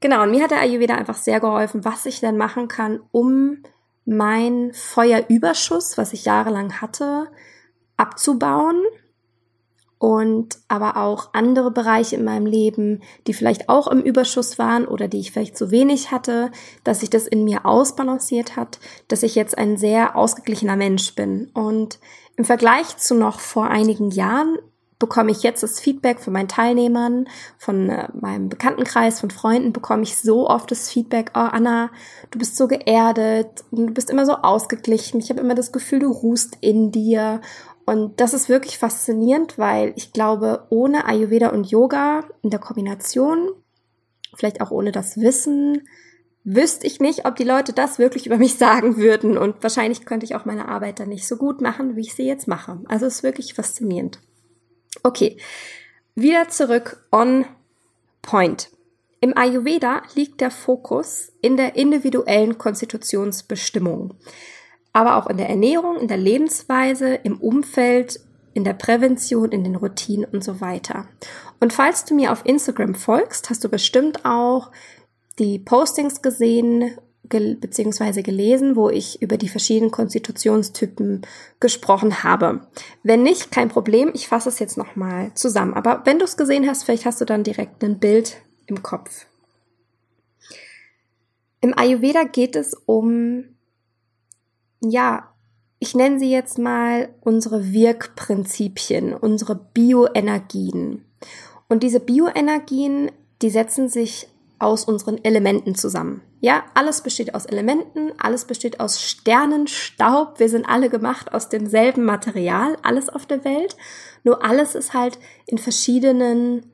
Genau, 0.00 0.22
und 0.22 0.30
mir 0.30 0.44
hat 0.44 0.52
der 0.52 0.60
Ayurveda 0.60 0.94
einfach 0.94 1.16
sehr 1.16 1.40
geholfen, 1.40 1.84
was 1.84 2.06
ich 2.06 2.20
denn 2.20 2.36
machen 2.36 2.68
kann, 2.68 3.00
um 3.10 3.62
mein 4.04 4.72
Feuerüberschuss, 4.72 5.98
was 5.98 6.12
ich 6.12 6.24
jahrelang 6.24 6.80
hatte, 6.80 7.26
abzubauen 7.96 8.80
und 9.98 10.58
aber 10.68 10.96
auch 10.96 11.30
andere 11.32 11.70
Bereiche 11.70 12.16
in 12.16 12.24
meinem 12.24 12.46
Leben, 12.46 13.02
die 13.26 13.34
vielleicht 13.34 13.68
auch 13.68 13.88
im 13.88 14.00
Überschuss 14.00 14.58
waren 14.58 14.86
oder 14.86 15.08
die 15.08 15.18
ich 15.18 15.32
vielleicht 15.32 15.56
zu 15.56 15.70
wenig 15.70 16.12
hatte, 16.12 16.50
dass 16.84 17.00
sich 17.00 17.10
das 17.10 17.26
in 17.26 17.44
mir 17.44 17.66
ausbalanciert 17.66 18.56
hat, 18.56 18.78
dass 19.08 19.24
ich 19.24 19.34
jetzt 19.34 19.58
ein 19.58 19.76
sehr 19.76 20.16
ausgeglichener 20.16 20.76
Mensch 20.76 21.14
bin. 21.14 21.50
Und 21.52 21.98
im 22.36 22.44
Vergleich 22.44 22.96
zu 22.98 23.14
noch 23.14 23.40
vor 23.40 23.66
einigen 23.66 24.10
Jahren 24.10 24.58
bekomme 24.98 25.30
ich 25.30 25.42
jetzt 25.42 25.62
das 25.62 25.78
Feedback 25.78 26.18
von 26.20 26.32
meinen 26.32 26.48
Teilnehmern, 26.48 27.28
von 27.56 27.88
äh, 27.88 28.08
meinem 28.20 28.48
Bekanntenkreis, 28.48 29.20
von 29.20 29.30
Freunden, 29.30 29.72
bekomme 29.72 30.02
ich 30.02 30.16
so 30.16 30.48
oft 30.48 30.70
das 30.70 30.90
Feedback, 30.90 31.30
oh 31.34 31.38
Anna, 31.38 31.90
du 32.30 32.38
bist 32.38 32.56
so 32.56 32.66
geerdet 32.66 33.64
und 33.70 33.88
du 33.88 33.94
bist 33.94 34.10
immer 34.10 34.26
so 34.26 34.32
ausgeglichen. 34.32 35.20
Ich 35.20 35.30
habe 35.30 35.40
immer 35.40 35.54
das 35.54 35.72
Gefühl, 35.72 36.00
du 36.00 36.10
ruhst 36.10 36.56
in 36.60 36.90
dir. 36.90 37.40
Und 37.88 38.20
das 38.20 38.34
ist 38.34 38.50
wirklich 38.50 38.76
faszinierend, 38.76 39.56
weil 39.56 39.94
ich 39.96 40.12
glaube, 40.12 40.66
ohne 40.68 41.06
Ayurveda 41.06 41.48
und 41.48 41.70
Yoga 41.70 42.22
in 42.42 42.50
der 42.50 42.60
Kombination, 42.60 43.48
vielleicht 44.34 44.60
auch 44.60 44.70
ohne 44.70 44.92
das 44.92 45.18
Wissen, 45.18 45.88
wüsste 46.44 46.86
ich 46.86 47.00
nicht, 47.00 47.24
ob 47.24 47.36
die 47.36 47.44
Leute 47.44 47.72
das 47.72 47.98
wirklich 47.98 48.26
über 48.26 48.36
mich 48.36 48.54
sagen 48.58 48.98
würden. 48.98 49.38
Und 49.38 49.62
wahrscheinlich 49.62 50.04
könnte 50.04 50.26
ich 50.26 50.34
auch 50.34 50.44
meine 50.44 50.68
Arbeit 50.68 51.00
dann 51.00 51.08
nicht 51.08 51.26
so 51.26 51.38
gut 51.38 51.62
machen, 51.62 51.96
wie 51.96 52.02
ich 52.02 52.14
sie 52.14 52.26
jetzt 52.26 52.46
mache. 52.46 52.78
Also 52.88 53.06
es 53.06 53.16
ist 53.16 53.22
wirklich 53.22 53.54
faszinierend. 53.54 54.18
Okay, 55.02 55.38
wieder 56.14 56.46
zurück 56.50 57.06
on 57.10 57.46
point. 58.20 58.68
Im 59.22 59.34
Ayurveda 59.34 60.02
liegt 60.14 60.42
der 60.42 60.50
Fokus 60.50 61.32
in 61.40 61.56
der 61.56 61.74
individuellen 61.76 62.58
Konstitutionsbestimmung, 62.58 64.12
aber 64.98 65.14
auch 65.14 65.28
in 65.28 65.36
der 65.36 65.48
Ernährung, 65.48 66.00
in 66.00 66.08
der 66.08 66.16
Lebensweise, 66.16 67.14
im 67.14 67.40
Umfeld, 67.40 68.18
in 68.52 68.64
der 68.64 68.72
Prävention, 68.72 69.52
in 69.52 69.62
den 69.62 69.76
Routinen 69.76 70.24
und 70.24 70.42
so 70.42 70.60
weiter. 70.60 71.06
Und 71.60 71.72
falls 71.72 72.04
du 72.04 72.16
mir 72.16 72.32
auf 72.32 72.44
Instagram 72.44 72.96
folgst, 72.96 73.48
hast 73.48 73.62
du 73.62 73.68
bestimmt 73.68 74.24
auch 74.24 74.72
die 75.38 75.60
Postings 75.60 76.20
gesehen 76.20 76.98
gel 77.28 77.54
beziehungsweise 77.54 78.24
gelesen, 78.24 78.74
wo 78.74 78.90
ich 78.90 79.22
über 79.22 79.36
die 79.36 79.48
verschiedenen 79.48 79.92
Konstitutionstypen 79.92 81.22
gesprochen 81.60 82.24
habe. 82.24 82.66
Wenn 83.04 83.22
nicht, 83.22 83.52
kein 83.52 83.68
Problem, 83.68 84.10
ich 84.14 84.26
fasse 84.26 84.48
es 84.48 84.58
jetzt 84.58 84.78
nochmal 84.78 85.30
zusammen. 85.34 85.74
Aber 85.74 86.02
wenn 86.06 86.18
du 86.18 86.24
es 86.24 86.36
gesehen 86.36 86.66
hast, 86.66 86.82
vielleicht 86.82 87.06
hast 87.06 87.20
du 87.20 87.24
dann 87.24 87.44
direkt 87.44 87.84
ein 87.84 88.00
Bild 88.00 88.38
im 88.66 88.82
Kopf. 88.82 89.26
Im 91.60 91.78
Ayurveda 91.78 92.24
geht 92.24 92.56
es 92.56 92.74
um, 92.74 93.44
ja, 94.80 95.28
ich 95.78 95.94
nenne 95.94 96.18
sie 96.18 96.30
jetzt 96.30 96.58
mal 96.58 97.08
unsere 97.20 97.72
Wirkprinzipien, 97.72 99.14
unsere 99.14 99.54
Bioenergien. 99.54 101.04
Und 101.68 101.82
diese 101.82 102.00
Bioenergien, 102.00 103.10
die 103.42 103.50
setzen 103.50 103.88
sich 103.88 104.28
aus 104.58 104.84
unseren 104.84 105.22
Elementen 105.22 105.74
zusammen. 105.76 106.22
Ja, 106.40 106.64
alles 106.74 107.02
besteht 107.02 107.34
aus 107.34 107.46
Elementen, 107.46 108.12
alles 108.18 108.44
besteht 108.44 108.80
aus 108.80 109.00
Sternenstaub. 109.00 110.38
Wir 110.38 110.48
sind 110.48 110.68
alle 110.68 110.88
gemacht 110.88 111.32
aus 111.32 111.48
demselben 111.48 112.04
Material, 112.04 112.76
alles 112.82 113.08
auf 113.08 113.26
der 113.26 113.44
Welt. 113.44 113.76
Nur 114.24 114.44
alles 114.44 114.74
ist 114.74 114.94
halt 114.94 115.18
in 115.46 115.58
verschiedenen 115.58 116.72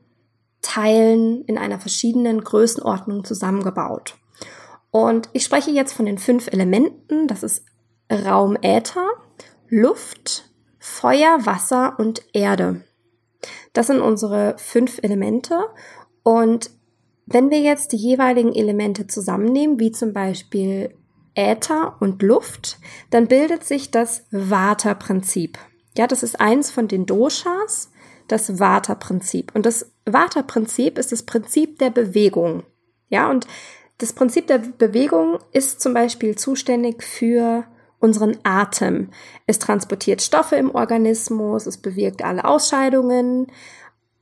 Teilen, 0.61 1.43
in 1.45 1.57
einer 1.57 1.79
verschiedenen 1.79 2.43
Größenordnung 2.43 3.23
zusammengebaut. 3.23 4.15
Und 4.89 5.29
ich 5.33 5.43
spreche 5.43 5.71
jetzt 5.71 5.93
von 5.93 6.05
den 6.05 6.17
fünf 6.17 6.47
Elementen. 6.47 7.27
Das 7.27 7.43
ist 7.43 7.65
Raum 8.11 8.57
Äther, 8.61 9.07
Luft, 9.69 10.49
Feuer, 10.79 11.45
Wasser 11.45 11.95
und 11.97 12.23
Erde. 12.33 12.81
Das 13.73 13.87
sind 13.87 13.99
unsere 13.99 14.55
fünf 14.57 14.99
Elemente. 15.01 15.59
Und 16.23 16.69
wenn 17.25 17.49
wir 17.49 17.59
jetzt 17.59 17.91
die 17.91 17.97
jeweiligen 17.97 18.53
Elemente 18.53 19.07
zusammennehmen, 19.07 19.79
wie 19.79 19.91
zum 19.91 20.13
Beispiel 20.13 20.93
Äther 21.33 21.97
und 21.99 22.21
Luft, 22.21 22.77
dann 23.09 23.27
bildet 23.27 23.63
sich 23.63 23.91
das 23.91 24.25
Vata-Prinzip. 24.31 25.57
Ja, 25.97 26.07
das 26.07 26.23
ist 26.23 26.39
eins 26.39 26.71
von 26.71 26.87
den 26.87 27.05
Doshas, 27.05 27.91
das 28.27 28.59
Vata-Prinzip. 28.59 29.53
Und 29.53 29.65
das 29.65 29.91
Vata-Prinzip 30.05 30.97
ist 30.97 31.11
das 31.11 31.23
Prinzip 31.23 31.79
der 31.79 31.89
Bewegung. 31.89 32.63
Ja, 33.09 33.29
und 33.29 33.47
das 33.97 34.13
Prinzip 34.13 34.47
der 34.47 34.59
Bewegung 34.59 35.39
ist 35.51 35.81
zum 35.81 35.93
Beispiel 35.93 36.35
zuständig 36.35 37.03
für 37.03 37.65
unseren 38.05 38.37
Atem. 38.43 39.09
Es 39.47 39.59
transportiert 39.59 40.21
Stoffe 40.21 40.55
im 40.55 40.73
Organismus, 40.73 41.65
es 41.65 41.77
bewirkt 41.77 42.23
alle 42.23 42.45
Ausscheidungen 42.45 43.47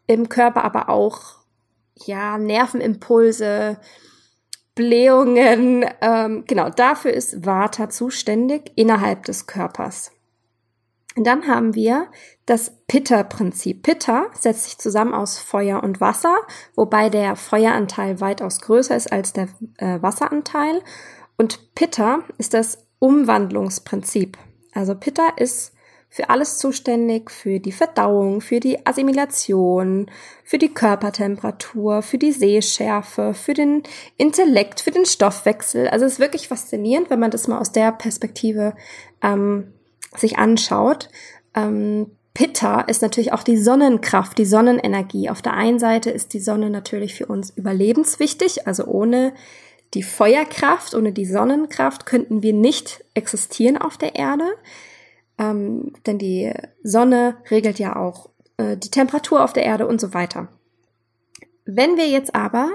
im 0.08 0.30
Körper, 0.30 0.64
aber 0.64 0.90
auch 0.90 1.44
ja 1.96 2.38
Nervenimpulse, 2.38 3.78
Blähungen. 4.74 5.86
Ähm, 6.02 6.46
genau, 6.48 6.70
dafür 6.70 7.14
ist 7.14 7.46
Vata 7.46 7.90
zuständig 7.90 8.72
innerhalb 8.76 9.26
des 9.26 9.48
Körpers. 9.48 10.12
Und 11.16 11.28
dann 11.28 11.48
haben 11.48 11.76
wir 11.76 12.08
das 12.48 12.74
Pitta-Prinzip. 12.88 13.84
Pitta 13.84 14.28
setzt 14.34 14.64
sich 14.64 14.78
zusammen 14.80 15.14
aus 15.14 15.38
Feuer 15.38 15.84
und 15.84 16.02
Wasser, 16.02 16.38
wobei 16.76 17.10
der 17.10 17.36
Feueranteil 17.36 18.20
weitaus 18.20 18.62
größer 18.62 18.96
ist 18.96 19.12
als 19.12 19.34
der 19.34 19.50
äh, 19.78 20.02
Wasseranteil. 20.02 20.82
Und 21.38 21.76
Pitta 21.76 22.20
ist 22.38 22.54
das 22.54 22.83
Umwandlungsprinzip. 23.04 24.38
Also 24.74 24.96
Pitta 24.96 25.34
ist 25.36 25.74
für 26.10 26.30
alles 26.30 26.58
zuständig, 26.58 27.30
für 27.30 27.60
die 27.60 27.74
Verdauung, 27.74 28.40
für 28.40 28.62
die 28.62 28.86
Assimilation, 28.86 30.10
für 30.46 30.58
die 30.58 30.74
Körpertemperatur, 30.74 32.02
für 32.02 32.18
die 32.18 32.32
Sehschärfe, 32.32 33.34
für 33.34 33.54
den 33.54 33.84
Intellekt, 34.16 34.80
für 34.80 34.92
den 34.92 35.06
Stoffwechsel. 35.06 35.90
Also 35.90 36.06
es 36.06 36.14
ist 36.14 36.20
wirklich 36.20 36.48
faszinierend, 36.48 37.10
wenn 37.10 37.20
man 37.20 37.32
das 37.32 37.50
mal 37.50 37.60
aus 37.60 37.74
der 37.74 37.92
Perspektive 37.92 38.74
ähm, 39.22 39.74
sich 40.16 40.38
anschaut. 40.38 41.10
Ähm, 41.56 42.12
Pitta 42.34 42.82
ist 42.82 43.02
natürlich 43.02 43.34
auch 43.34 43.44
die 43.44 43.58
Sonnenkraft, 43.58 44.38
die 44.38 44.46
Sonnenenergie. 44.46 45.30
Auf 45.30 45.42
der 45.42 45.56
einen 45.56 45.78
Seite 45.78 46.10
ist 46.10 46.34
die 46.34 46.40
Sonne 46.40 46.70
natürlich 46.70 47.16
für 47.16 47.26
uns 47.26 47.50
überlebenswichtig, 47.50 48.66
also 48.66 48.86
ohne 48.86 49.34
die 49.94 50.04
Feuerkraft, 50.04 50.96
ohne 50.96 51.12
die 51.12 51.26
Sonnenkraft 51.26 52.06
könnten 52.06 52.42
wir 52.42 52.54
nicht 52.54 53.04
existieren 53.14 53.78
auf 53.78 53.98
der 53.98 54.16
Erde, 54.16 54.46
ähm, 55.38 55.94
denn 56.06 56.18
die 56.18 56.54
Sonne 56.84 57.38
regelt 57.50 57.80
ja 57.80 57.96
auch 57.96 58.30
äh, 58.58 58.78
die 58.78 58.92
Temperatur 58.92 59.44
auf 59.44 59.54
der 59.54 59.64
Erde 59.64 59.88
und 59.88 60.02
so 60.02 60.14
weiter. 60.14 60.50
Wenn 61.66 61.98
wir 61.98 62.08
jetzt 62.08 62.36
aber 62.36 62.70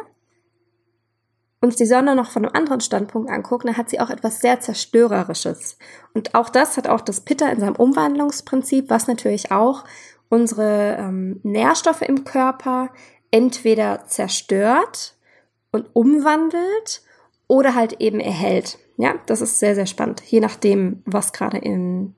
uns 1.60 1.76
die 1.76 1.86
Sonne 1.86 2.14
noch 2.14 2.30
von 2.30 2.44
einem 2.44 2.54
anderen 2.54 2.80
Standpunkt 2.80 3.30
angucken, 3.30 3.66
dann 3.66 3.76
hat 3.76 3.90
sie 3.90 4.00
auch 4.00 4.10
etwas 4.10 4.40
sehr 4.40 4.60
Zerstörerisches. 4.60 5.76
Und 6.14 6.34
auch 6.34 6.50
das 6.50 6.76
hat 6.76 6.86
auch 6.86 7.00
das 7.00 7.20
Pitta 7.22 7.48
in 7.48 7.60
seinem 7.60 7.74
Umwandlungsprinzip, 7.74 8.90
was 8.90 9.08
natürlich 9.08 9.50
auch 9.50 9.84
unsere 10.28 10.96
ähm, 10.98 11.40
Nährstoffe 11.42 12.02
im 12.02 12.24
Körper 12.24 12.90
entweder 13.30 14.04
zerstört 14.06 15.16
und 15.72 15.88
umwandelt 15.94 17.02
oder 17.48 17.74
halt 17.74 18.00
eben 18.00 18.20
erhält. 18.20 18.78
Ja, 18.96 19.14
das 19.26 19.40
ist 19.40 19.58
sehr, 19.58 19.74
sehr 19.74 19.86
spannend, 19.86 20.22
je 20.24 20.40
nachdem, 20.40 21.02
was 21.04 21.32
gerade 21.32 21.58
im 21.58 22.14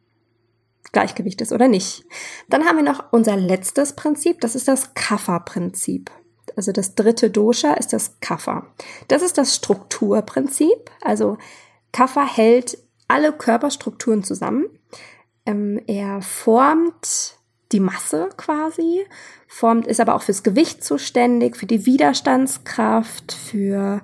Gleichgewicht 0.92 1.40
ist 1.40 1.52
oder 1.52 1.68
nicht. 1.68 2.04
Dann 2.49 2.64
haben 2.64 2.76
wir 2.76 2.84
noch 2.84 3.12
unser 3.12 3.37
letztes 3.37 3.94
Prinzip, 3.94 4.40
das 4.40 4.54
ist 4.54 4.68
das 4.68 4.94
Kapha-Prinzip. 4.94 6.10
Also 6.56 6.72
das 6.72 6.94
dritte 6.94 7.30
Dosha 7.30 7.75
ist 7.75 7.92
das 7.92 8.18
Kapha. 8.20 8.66
Das 9.08 9.22
ist 9.22 9.38
das 9.38 9.54
Strukturprinzip. 9.54 10.90
Also 11.00 11.38
Kapha 11.92 12.26
hält 12.26 12.78
alle 13.08 13.32
Körperstrukturen 13.32 14.25
zusammen. 14.25 14.66
Ähm, 15.46 15.80
er 15.87 16.22
formt 16.22 17.38
die 17.72 17.80
Masse 17.80 18.30
quasi, 18.37 19.06
formt, 19.46 19.87
ist 19.87 20.00
aber 20.00 20.14
auch 20.14 20.22
fürs 20.22 20.42
Gewicht 20.42 20.82
zuständig, 20.82 21.56
für 21.56 21.66
die 21.66 21.87
Widerstandskraft, 21.87 23.32
für 23.32 24.02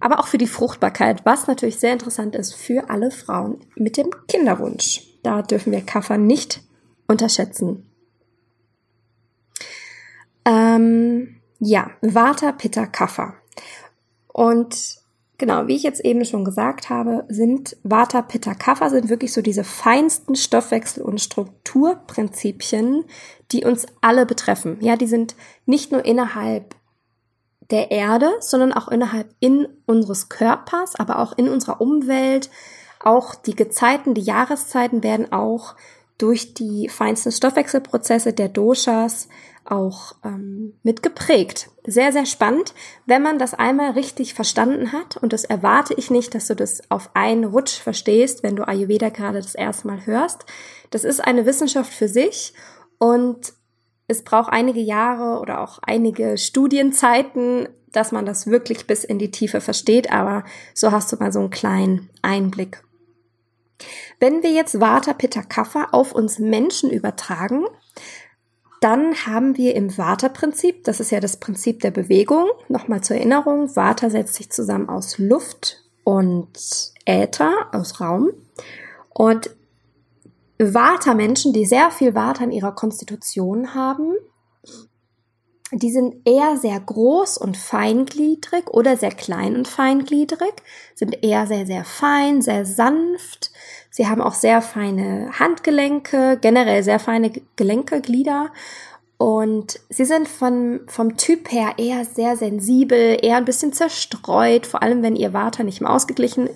aber 0.00 0.20
auch 0.20 0.26
für 0.26 0.38
die 0.38 0.46
Fruchtbarkeit, 0.46 1.24
was 1.24 1.46
natürlich 1.46 1.78
sehr 1.78 1.92
interessant 1.92 2.34
ist 2.34 2.54
für 2.54 2.90
alle 2.90 3.10
Frauen 3.10 3.60
mit 3.76 3.96
dem 3.96 4.10
Kinderwunsch. 4.28 5.02
Da 5.22 5.42
dürfen 5.42 5.72
wir 5.72 5.80
Kaffer 5.80 6.18
nicht 6.18 6.62
unterschätzen. 7.06 7.84
Ähm, 10.44 11.36
ja, 11.58 11.90
Vata, 12.00 12.52
Pitta, 12.52 12.86
Kaffer. 12.86 13.34
Und 14.32 14.98
genau, 15.36 15.66
wie 15.66 15.74
ich 15.74 15.82
jetzt 15.82 16.04
eben 16.04 16.24
schon 16.24 16.44
gesagt 16.44 16.90
habe, 16.90 17.24
sind 17.28 17.76
Vata, 17.82 18.22
Pitta, 18.22 18.54
Kapha 18.54 18.90
sind 18.90 19.08
wirklich 19.08 19.32
so 19.32 19.42
diese 19.42 19.64
feinsten 19.64 20.34
Stoffwechsel- 20.34 21.02
und 21.02 21.20
Strukturprinzipien, 21.20 23.04
die 23.52 23.64
uns 23.64 23.86
alle 24.00 24.26
betreffen. 24.26 24.78
Ja, 24.80 24.96
die 24.96 25.06
sind 25.06 25.34
nicht 25.66 25.92
nur 25.92 26.04
innerhalb 26.04 26.76
der 27.70 27.90
Erde, 27.90 28.30
sondern 28.40 28.72
auch 28.72 28.88
innerhalb 28.88 29.28
in 29.40 29.68
unseres 29.86 30.28
Körpers, 30.28 30.96
aber 30.96 31.18
auch 31.18 31.36
in 31.36 31.48
unserer 31.48 31.80
Umwelt. 31.80 32.50
Auch 33.02 33.34
die 33.34 33.54
Gezeiten, 33.54 34.14
die 34.14 34.22
Jahreszeiten 34.22 35.02
werden 35.02 35.32
auch 35.32 35.74
durch 36.16 36.54
die 36.54 36.88
feinsten 36.88 37.30
Stoffwechselprozesse 37.30 38.32
der 38.32 38.48
Doshas 38.48 39.28
auch 39.64 40.14
ähm, 40.24 40.74
mit 40.82 41.02
geprägt. 41.02 41.70
Sehr, 41.86 42.12
sehr 42.12 42.26
spannend, 42.26 42.74
wenn 43.06 43.22
man 43.22 43.38
das 43.38 43.54
einmal 43.54 43.92
richtig 43.92 44.34
verstanden 44.34 44.92
hat. 44.92 45.16
Und 45.16 45.32
das 45.32 45.44
erwarte 45.44 45.94
ich 45.94 46.10
nicht, 46.10 46.34
dass 46.34 46.48
du 46.48 46.56
das 46.56 46.82
auf 46.90 47.10
einen 47.14 47.44
Rutsch 47.44 47.78
verstehst, 47.78 48.42
wenn 48.42 48.56
du 48.56 48.66
Ayurveda 48.66 49.10
gerade 49.10 49.40
das 49.40 49.54
erste 49.54 49.86
Mal 49.86 50.06
hörst. 50.06 50.44
Das 50.90 51.04
ist 51.04 51.20
eine 51.20 51.46
Wissenschaft 51.46 51.92
für 51.92 52.08
sich 52.08 52.54
und 52.98 53.52
es 54.08 54.22
braucht 54.24 54.50
einige 54.50 54.80
Jahre 54.80 55.40
oder 55.40 55.60
auch 55.60 55.78
einige 55.82 56.38
Studienzeiten, 56.38 57.68
dass 57.92 58.10
man 58.10 58.26
das 58.26 58.46
wirklich 58.46 58.86
bis 58.86 59.04
in 59.04 59.18
die 59.18 59.30
Tiefe 59.30 59.60
versteht, 59.60 60.10
aber 60.10 60.44
so 60.74 60.90
hast 60.92 61.12
du 61.12 61.16
mal 61.16 61.32
so 61.32 61.40
einen 61.40 61.50
kleinen 61.50 62.10
Einblick. 62.22 62.82
Wenn 64.18 64.42
wir 64.42 64.50
jetzt 64.50 64.80
Vata 64.80 65.12
Pitta 65.12 65.42
Kapha 65.42 65.88
auf 65.92 66.12
uns 66.12 66.38
Menschen 66.38 66.90
übertragen, 66.90 67.66
dann 68.80 69.14
haben 69.26 69.56
wir 69.56 69.74
im 69.74 69.96
Vata-Prinzip, 69.96 70.84
das 70.84 71.00
ist 71.00 71.10
ja 71.10 71.20
das 71.20 71.38
Prinzip 71.38 71.80
der 71.80 71.90
Bewegung, 71.90 72.48
nochmal 72.68 73.02
zur 73.02 73.16
Erinnerung, 73.16 73.74
Vata 73.74 74.08
setzt 74.08 74.34
sich 74.34 74.50
zusammen 74.50 74.88
aus 74.88 75.18
Luft 75.18 75.84
und 76.04 76.48
Äther, 77.04 77.52
aus 77.72 78.00
Raum. 78.00 78.30
Und 79.10 79.50
Vata-Menschen, 80.58 81.52
die 81.52 81.64
sehr 81.64 81.90
viel 81.90 82.14
Vata 82.14 82.44
in 82.44 82.52
ihrer 82.52 82.72
Konstitution 82.72 83.74
haben, 83.74 84.14
die 85.70 85.90
sind 85.90 86.26
eher 86.26 86.56
sehr 86.56 86.80
groß 86.80 87.36
und 87.36 87.56
feingliedrig 87.56 88.70
oder 88.70 88.96
sehr 88.96 89.10
klein 89.10 89.54
und 89.54 89.68
feingliedrig, 89.68 90.54
sind 90.94 91.22
eher 91.22 91.46
sehr, 91.46 91.66
sehr 91.66 91.84
fein, 91.84 92.40
sehr 92.40 92.64
sanft. 92.64 93.50
Sie 93.90 94.08
haben 94.08 94.22
auch 94.22 94.32
sehr 94.32 94.62
feine 94.62 95.30
Handgelenke, 95.38 96.38
generell 96.40 96.82
sehr 96.82 96.98
feine 96.98 97.30
Gelenke, 97.56 98.00
Glieder. 98.00 98.50
Und 99.18 99.80
sie 99.90 100.04
sind 100.04 100.28
von, 100.28 100.82
vom 100.86 101.16
Typ 101.16 101.50
her 101.50 101.72
eher 101.76 102.04
sehr 102.04 102.36
sensibel, 102.36 103.18
eher 103.20 103.36
ein 103.36 103.44
bisschen 103.44 103.72
zerstreut, 103.72 104.64
vor 104.64 104.80
allem 104.80 105.02
wenn 105.02 105.16
ihr 105.16 105.32
Vater 105.32 105.64
nicht 105.64 105.80
mehr 105.80 105.90
ausgeglichen, 105.90 106.48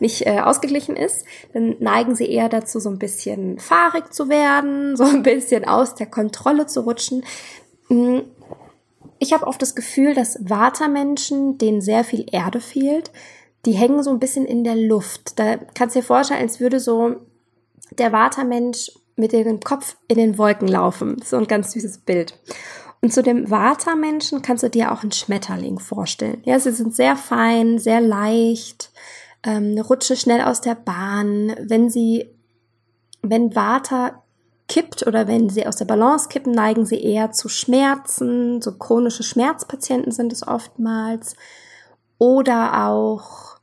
nicht 0.00 0.26
äh, 0.26 0.40
ausgeglichen 0.40 0.96
ist, 0.96 1.24
dann 1.54 1.76
neigen 1.80 2.14
sie 2.14 2.30
eher 2.30 2.50
dazu, 2.50 2.78
so 2.78 2.90
ein 2.90 2.98
bisschen 2.98 3.58
fahrig 3.58 4.12
zu 4.12 4.28
werden, 4.28 4.96
so 4.98 5.04
ein 5.04 5.22
bisschen 5.22 5.64
aus 5.64 5.94
der 5.94 6.06
Kontrolle 6.08 6.66
zu 6.66 6.80
rutschen. 6.80 7.24
Hm, 7.88 8.24
ich 9.18 9.32
habe 9.32 9.46
oft 9.46 9.62
das 9.62 9.74
Gefühl, 9.74 10.12
dass 10.12 10.38
Vata-Menschen, 10.46 11.56
denen 11.56 11.80
sehr 11.80 12.04
viel 12.04 12.26
Erde 12.30 12.60
fehlt, 12.60 13.12
die 13.64 13.72
hängen 13.72 14.02
so 14.02 14.10
ein 14.10 14.18
bisschen 14.18 14.44
in 14.44 14.62
der 14.62 14.76
Luft. 14.76 15.38
Da 15.38 15.56
kannst 15.74 15.96
du 15.96 16.00
dir 16.00 16.06
vorstellen, 16.06 16.40
als 16.40 16.60
würde 16.60 16.80
so 16.80 17.16
der 17.98 18.12
Watermensch 18.12 18.92
mit 19.16 19.32
dem 19.32 19.60
Kopf 19.60 19.96
in 20.08 20.16
den 20.16 20.38
Wolken 20.38 20.68
laufen. 20.68 21.20
So 21.24 21.36
ein 21.36 21.46
ganz 21.46 21.72
süßes 21.72 21.98
Bild. 21.98 22.38
Und 23.02 23.12
zu 23.12 23.22
dem 23.22 23.50
Vata-Menschen 23.50 24.42
kannst 24.42 24.62
du 24.62 24.68
dir 24.68 24.92
auch 24.92 25.02
einen 25.02 25.12
Schmetterling 25.12 25.78
vorstellen. 25.78 26.42
Ja, 26.44 26.58
sie 26.58 26.72
sind 26.72 26.94
sehr 26.94 27.16
fein, 27.16 27.78
sehr 27.78 28.00
leicht, 28.00 28.90
ähm, 29.42 29.78
rutsche 29.78 30.16
schnell 30.16 30.42
aus 30.42 30.60
der 30.60 30.74
Bahn. 30.74 31.54
Wenn 31.60 31.88
sie, 31.88 32.28
wenn 33.22 33.54
Vata 33.54 34.22
kippt 34.68 35.06
oder 35.06 35.26
wenn 35.26 35.48
sie 35.48 35.66
aus 35.66 35.76
der 35.76 35.86
Balance 35.86 36.28
kippen, 36.28 36.52
neigen 36.52 36.84
sie 36.84 37.02
eher 37.02 37.32
zu 37.32 37.48
Schmerzen. 37.48 38.60
So 38.60 38.76
chronische 38.76 39.22
Schmerzpatienten 39.22 40.12
sind 40.12 40.32
es 40.32 40.46
oftmals. 40.46 41.34
Oder 42.18 42.86
auch 42.86 43.56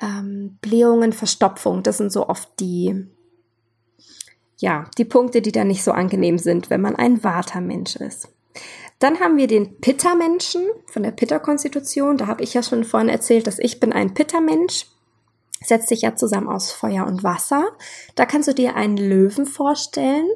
ähm, 0.00 0.58
Blähungen, 0.60 1.12
Verstopfung. 1.12 1.82
Das 1.82 1.98
sind 1.98 2.12
so 2.12 2.28
oft 2.28 2.48
die, 2.60 3.06
ja, 4.58 4.86
die 4.98 5.04
Punkte, 5.04 5.40
die 5.40 5.52
da 5.52 5.64
nicht 5.64 5.84
so 5.84 5.92
angenehm 5.92 6.38
sind, 6.38 6.70
wenn 6.70 6.80
man 6.80 6.96
ein 6.96 7.22
Vata-Mensch 7.22 7.96
ist. 7.96 8.28
Dann 8.98 9.20
haben 9.20 9.36
wir 9.36 9.46
den 9.46 9.80
Pitta-Menschen 9.80 10.62
von 10.86 11.04
der 11.04 11.12
Pitta-Konstitution. 11.12 12.16
Da 12.16 12.26
habe 12.26 12.42
ich 12.42 12.54
ja 12.54 12.62
schon 12.64 12.82
vorhin 12.82 13.08
erzählt, 13.08 13.46
dass 13.46 13.60
ich 13.60 13.78
bin 13.78 13.92
ein 13.92 14.14
Pitta-Mensch. 14.14 14.86
Setzt 15.64 15.88
sich 15.88 16.02
ja 16.02 16.16
zusammen 16.16 16.48
aus 16.48 16.72
Feuer 16.72 17.06
und 17.06 17.22
Wasser. 17.22 17.68
Da 18.16 18.26
kannst 18.26 18.48
du 18.48 18.54
dir 18.54 18.74
einen 18.74 18.96
Löwen 18.96 19.46
vorstellen. 19.46 20.26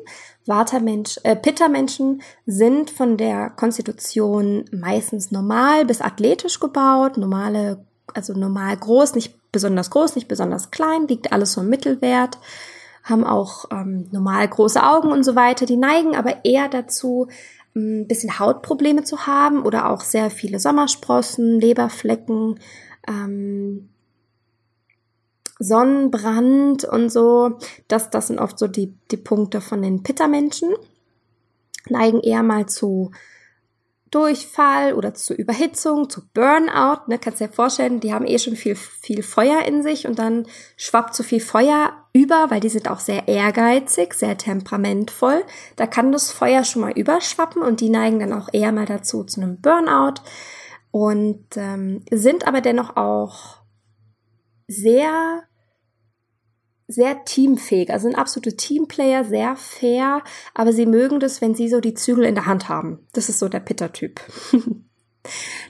Vata-Mensch, 0.47 1.19
äh, 1.25 1.37
Pitta-Menschen 1.37 2.23
sind 2.47 2.91
von 2.91 3.17
der 3.17 3.51
Konstitution 3.51 4.65
meistens 4.73 5.33
normal 5.33 5.85
bis 5.85 6.01
athletisch 6.01 6.61
gebaut. 6.61 7.17
Normale, 7.17 7.85
also 8.15 8.33
normal 8.33 8.77
groß, 8.77 9.15
nicht 9.15 9.35
besonders 9.51 9.91
groß, 9.91 10.15
nicht 10.15 10.29
besonders 10.29 10.71
klein, 10.71 11.07
liegt 11.09 11.33
alles 11.33 11.53
so 11.53 11.61
im 11.61 11.69
Mittelwert 11.69 12.39
haben 13.03 13.25
auch 13.25 13.67
ähm, 13.71 14.09
normal 14.13 14.47
große 14.49 14.83
Augen 14.83 15.11
und 15.11 15.25
so 15.25 15.35
weiter. 15.35 15.67
Die 15.67 15.77
neigen 15.77 16.15
aber 16.15 16.45
eher 16.45 16.69
dazu, 16.69 17.29
ein 17.75 18.07
bisschen 18.07 18.39
Hautprobleme 18.39 19.03
zu 19.03 19.27
haben 19.27 19.63
oder 19.63 19.91
auch 19.91 20.03
sehr 20.03 20.31
viele 20.31 20.61
Sommersprossen, 20.61 21.59
Leberflecken, 21.59 22.61
ähm, 23.09 23.89
Sonnenbrand 25.59 26.85
und 26.85 27.11
so. 27.11 27.59
Das, 27.89 28.11
das 28.11 28.27
sind 28.27 28.39
oft 28.39 28.59
so 28.59 28.67
die, 28.69 28.95
die 29.11 29.17
Punkte 29.17 29.61
von 29.61 29.81
den 29.81 30.03
Pitta-Menschen. 30.03 30.71
Neigen 31.89 32.21
eher 32.21 32.43
mal 32.43 32.67
zu 32.67 33.11
Durchfall 34.11 34.93
oder 34.93 35.15
zu 35.15 35.33
Überhitzung, 35.33 36.11
zu 36.11 36.23
Burnout. 36.35 37.09
Ne, 37.09 37.19
kannst 37.19 37.41
dir 37.41 37.49
vorstellen, 37.49 38.01
die 38.01 38.13
haben 38.13 38.27
eh 38.27 38.39
schon 38.39 38.57
viel, 38.57 38.77
viel 38.77 39.23
Feuer 39.23 39.63
in 39.63 39.83
sich 39.83 40.07
und 40.07 40.19
dann 40.19 40.47
schwappt 40.77 41.15
zu 41.15 41.23
viel 41.23 41.41
Feuer 41.41 42.02
über, 42.13 42.51
weil 42.51 42.61
die 42.61 42.69
sind 42.69 42.91
auch 42.91 43.01
sehr 43.01 43.29
ehrgeizig, 43.29 44.15
sehr 44.15 44.37
temperamentvoll. 44.37 45.45
Da 45.77 45.87
kann 45.87 46.13
das 46.13 46.31
Feuer 46.31 46.65
schon 46.65 46.83
mal 46.83 46.93
überschwappen 46.93 47.63
und 47.63 47.81
die 47.81 47.89
neigen 47.89 48.21
dann 48.21 48.33
auch 48.33 48.49
eher 48.53 48.73
mal 48.73 48.87
dazu 48.87 49.25
zu 49.25 49.41
einem 49.41 49.61
Burnout 49.61 50.21
und 50.91 51.45
ähm, 51.57 52.05
sind 52.11 52.47
aber 52.47 52.61
dennoch 52.61 52.97
auch 52.97 53.63
sehr 54.69 55.43
sehr 56.89 57.25
teamfähig, 57.25 57.91
also 57.91 58.09
sind 58.09 58.19
absolute 58.19 58.57
Teamplayer, 58.57 59.25
sehr 59.25 59.57
fair, 59.57 60.23
aber 60.53 60.73
sie 60.73 60.87
mögen 60.87 61.21
das, 61.21 61.41
wenn 61.41 61.55
sie 61.55 61.69
so 61.69 61.81
die 61.81 61.95
Zügel 61.95 62.25
in 62.25 62.35
der 62.35 62.45
Hand 62.45 62.69
haben. 62.69 63.07
Das 63.13 63.29
ist 63.29 63.39
so 63.39 63.49
der 63.49 63.61
Pitter-Typ. 63.61 64.21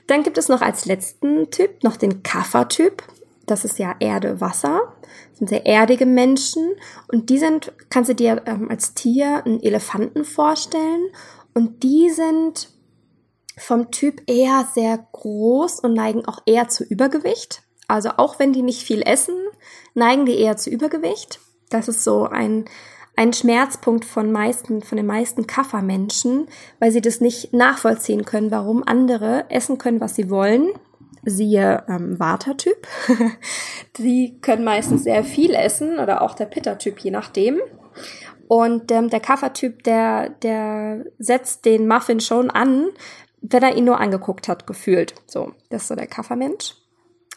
Dann 0.07 0.23
gibt 0.23 0.37
es 0.37 0.49
noch 0.49 0.61
als 0.61 0.85
letzten 0.85 1.49
Typ 1.49 1.83
noch 1.83 1.95
den 1.95 2.23
Kaffer-Typ. 2.23 3.03
Das 3.45 3.63
ist 3.63 3.79
ja 3.79 3.95
Erde, 3.99 4.41
Wasser. 4.41 4.93
Sind 5.33 5.49
sehr 5.49 5.65
erdige 5.65 6.05
Menschen 6.05 6.73
und 7.11 7.29
die 7.29 7.37
sind, 7.37 7.71
kannst 7.89 8.09
du 8.09 8.15
dir 8.15 8.43
ähm, 8.45 8.69
als 8.69 8.93
Tier 8.93 9.43
einen 9.45 9.61
Elefanten 9.61 10.25
vorstellen 10.25 11.09
und 11.53 11.83
die 11.83 12.09
sind 12.09 12.69
vom 13.57 13.91
Typ 13.91 14.21
eher 14.27 14.67
sehr 14.73 15.07
groß 15.11 15.79
und 15.79 15.93
neigen 15.93 16.25
auch 16.25 16.39
eher 16.45 16.69
zu 16.69 16.83
Übergewicht. 16.83 17.63
Also 17.87 18.11
auch 18.17 18.39
wenn 18.39 18.53
die 18.53 18.61
nicht 18.61 18.83
viel 18.83 19.01
essen, 19.01 19.35
neigen 19.93 20.25
die 20.25 20.39
eher 20.39 20.57
zu 20.57 20.69
Übergewicht. 20.69 21.39
Das 21.69 21.87
ist 21.87 22.03
so 22.03 22.25
ein, 22.25 22.65
ein 23.15 23.33
Schmerzpunkt 23.33 24.05
von 24.05 24.31
meisten, 24.31 24.81
von 24.81 24.97
den 24.97 25.05
meisten 25.05 25.47
Kaffermenschen, 25.47 26.47
weil 26.79 26.91
sie 26.91 27.01
das 27.01 27.21
nicht 27.21 27.53
nachvollziehen 27.53 28.25
können, 28.25 28.51
warum 28.51 28.83
andere 28.85 29.45
essen 29.49 29.77
können, 29.77 30.01
was 30.01 30.15
sie 30.15 30.29
wollen. 30.29 30.69
Siehe 31.25 31.83
ähm, 31.87 32.19
Vata-Typ. 32.19 32.87
die 33.97 34.37
können 34.41 34.63
meistens 34.63 35.03
sehr 35.03 35.23
viel 35.23 35.53
essen 35.53 35.99
oder 35.99 36.21
auch 36.21 36.35
der 36.35 36.45
Pitta-Typ, 36.45 36.99
je 36.99 37.11
nachdem. 37.11 37.59
Und 38.47 38.91
ähm, 38.91 39.09
der 39.09 39.19
Kaffertyp, 39.19 39.83
der, 39.83 40.29
der 40.29 41.05
setzt 41.17 41.65
den 41.65 41.87
Muffin 41.87 42.19
schon 42.19 42.49
an, 42.49 42.89
wenn 43.41 43.63
er 43.63 43.75
ihn 43.75 43.85
nur 43.85 43.99
angeguckt 43.99 44.47
hat, 44.47 44.67
gefühlt. 44.67 45.15
So, 45.27 45.53
das 45.69 45.83
ist 45.83 45.87
so 45.89 45.95
der 45.95 46.07
Kaffermensch. 46.07 46.75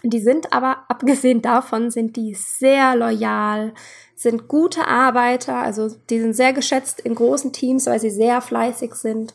Die 0.03 0.21
sind 0.21 0.53
aber, 0.53 0.85
abgesehen 0.89 1.43
davon, 1.43 1.91
sind 1.91 2.17
die 2.17 2.35
sehr 2.35 2.97
loyal, 2.97 3.73
sind 4.15 4.49
gute 4.49 4.87
Arbeiter, 4.87 5.57
also 5.57 5.91
die 6.11 6.21
sind 6.21 6.35
sehr 6.35 6.53
geschätzt 6.53 7.01
in 7.01 7.15
großen 7.15 7.53
Teams, 7.53 7.87
weil 7.87 8.01
sie 8.01 8.11
sehr 8.11 8.41
fleißig 8.41 8.95
sind. 8.95 9.35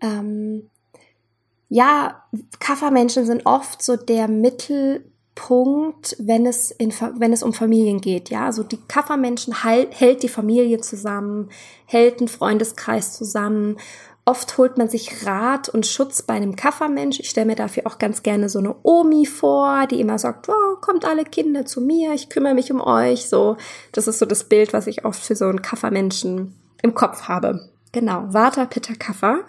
Ähm, 0.00 0.70
ja, 1.68 2.22
Kaffermenschen 2.60 3.26
sind 3.26 3.46
oft 3.46 3.82
so 3.82 3.96
der 3.96 4.28
Mittelpunkt, 4.28 6.16
wenn 6.18 6.46
es, 6.46 6.70
in, 6.70 6.92
wenn 7.18 7.32
es 7.32 7.42
um 7.42 7.52
Familien 7.52 8.00
geht. 8.00 8.30
Ja, 8.30 8.46
also 8.46 8.62
die 8.62 8.80
Kaffermenschen 8.88 9.62
hält 9.64 10.22
die 10.22 10.28
Familie 10.28 10.80
zusammen, 10.80 11.50
hält 11.86 12.20
einen 12.20 12.28
Freundeskreis 12.28 13.12
zusammen 13.14 13.76
Oft 14.26 14.56
holt 14.56 14.78
man 14.78 14.88
sich 14.88 15.26
Rat 15.26 15.68
und 15.68 15.84
Schutz 15.86 16.22
bei 16.22 16.32
einem 16.32 16.56
Kaffermensch. 16.56 17.20
Ich 17.20 17.28
stelle 17.28 17.46
mir 17.46 17.56
dafür 17.56 17.86
auch 17.86 17.98
ganz 17.98 18.22
gerne 18.22 18.48
so 18.48 18.58
eine 18.58 18.74
Omi 18.82 19.26
vor, 19.26 19.86
die 19.86 20.00
immer 20.00 20.18
sagt, 20.18 20.48
oh, 20.48 20.76
kommt 20.80 21.04
alle 21.04 21.24
Kinder 21.24 21.66
zu 21.66 21.82
mir, 21.82 22.14
ich 22.14 22.30
kümmere 22.30 22.54
mich 22.54 22.72
um 22.72 22.80
euch. 22.80 23.28
So, 23.28 23.58
das 23.92 24.08
ist 24.08 24.18
so 24.18 24.24
das 24.24 24.44
Bild, 24.44 24.72
was 24.72 24.86
ich 24.86 25.04
oft 25.04 25.22
für 25.22 25.36
so 25.36 25.44
einen 25.44 25.60
Kaffermenschen 25.60 26.54
im 26.82 26.94
Kopf 26.94 27.28
habe. 27.28 27.68
Genau, 27.92 28.24
Vata 28.28 28.64
Pitta 28.64 28.94
Kaffer. 28.94 29.40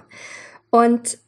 Und 0.71 1.19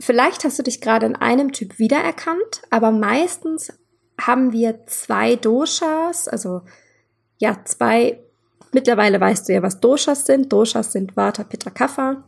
vielleicht 0.00 0.44
hast 0.44 0.58
du 0.58 0.62
dich 0.62 0.80
gerade 0.80 1.06
in 1.06 1.16
einem 1.16 1.52
Typ 1.52 1.78
wiedererkannt, 1.78 2.62
aber 2.70 2.90
meistens 2.90 3.72
haben 4.20 4.52
wir 4.52 4.86
zwei 4.86 5.36
Doshas, 5.36 6.28
also 6.28 6.62
ja, 7.38 7.64
zwei 7.64 8.24
Mittlerweile 8.74 9.20
weißt 9.20 9.48
du 9.48 9.52
ja, 9.52 9.62
was 9.62 9.78
Doshas 9.78 10.26
sind. 10.26 10.52
Doshas 10.52 10.90
sind 10.90 11.16
Vata, 11.16 11.44
Pitta, 11.44 11.70
Kapha. 11.70 12.24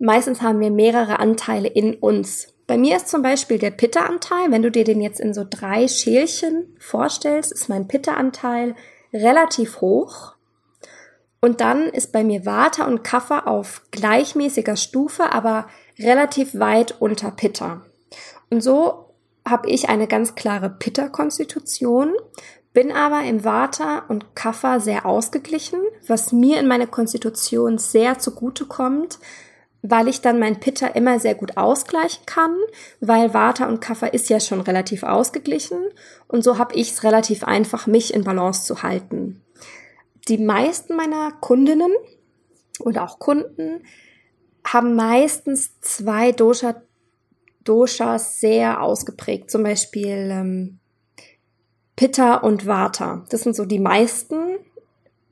Meistens 0.00 0.42
haben 0.42 0.58
wir 0.58 0.72
mehrere 0.72 1.20
Anteile 1.20 1.68
in 1.68 1.94
uns. 1.94 2.48
Bei 2.66 2.76
mir 2.76 2.96
ist 2.96 3.06
zum 3.06 3.22
Beispiel 3.22 3.58
der 3.58 3.70
Pitta-Anteil, 3.70 4.50
wenn 4.50 4.62
du 4.62 4.72
dir 4.72 4.82
den 4.82 5.00
jetzt 5.00 5.20
in 5.20 5.32
so 5.32 5.46
drei 5.48 5.86
Schälchen 5.86 6.76
vorstellst, 6.80 7.52
ist 7.52 7.68
mein 7.68 7.86
Pitta-Anteil 7.86 8.74
relativ 9.12 9.80
hoch. 9.80 10.34
Und 11.46 11.60
dann 11.60 11.84
ist 11.84 12.10
bei 12.10 12.24
mir 12.24 12.44
Vata 12.44 12.86
und 12.86 13.04
Kapha 13.04 13.44
auf 13.44 13.82
gleichmäßiger 13.92 14.74
Stufe, 14.74 15.32
aber 15.32 15.68
relativ 15.96 16.58
weit 16.58 17.00
unter 17.00 17.30
Pitta. 17.30 17.82
Und 18.50 18.64
so 18.64 19.14
habe 19.48 19.70
ich 19.70 19.88
eine 19.88 20.08
ganz 20.08 20.34
klare 20.34 20.68
Pitta-Konstitution, 20.68 22.14
bin 22.72 22.90
aber 22.90 23.22
im 23.22 23.44
Vata 23.44 24.00
und 24.08 24.34
Kapha 24.34 24.80
sehr 24.80 25.06
ausgeglichen, 25.06 25.78
was 26.08 26.32
mir 26.32 26.58
in 26.58 26.66
meiner 26.66 26.88
Konstitution 26.88 27.78
sehr 27.78 28.18
zugute 28.18 28.64
kommt, 28.64 29.20
weil 29.82 30.08
ich 30.08 30.22
dann 30.22 30.40
mein 30.40 30.58
Pitta 30.58 30.88
immer 30.88 31.20
sehr 31.20 31.36
gut 31.36 31.56
ausgleichen 31.56 32.26
kann, 32.26 32.56
weil 32.98 33.34
Vata 33.34 33.68
und 33.68 33.80
Kapha 33.80 34.06
ist 34.06 34.28
ja 34.30 34.40
schon 34.40 34.62
relativ 34.62 35.04
ausgeglichen 35.04 35.78
und 36.26 36.42
so 36.42 36.58
habe 36.58 36.74
ich 36.74 36.90
es 36.90 37.04
relativ 37.04 37.44
einfach, 37.44 37.86
mich 37.86 38.12
in 38.12 38.24
Balance 38.24 38.64
zu 38.64 38.82
halten. 38.82 39.42
Die 40.28 40.38
meisten 40.38 40.96
meiner 40.96 41.32
Kundinnen 41.32 41.92
oder 42.80 43.04
auch 43.04 43.18
Kunden 43.18 43.82
haben 44.64 44.96
meistens 44.96 45.80
zwei 45.80 46.32
Dosha, 46.32 46.82
Doshas 47.64 48.40
sehr 48.40 48.82
ausgeprägt, 48.82 49.50
zum 49.50 49.62
Beispiel 49.62 50.28
ähm, 50.30 50.78
Pitta 51.94 52.36
und 52.36 52.66
Vata. 52.66 53.24
Das 53.30 53.42
sind 53.42 53.56
so 53.56 53.64
die 53.64 53.78
meisten 53.78 54.58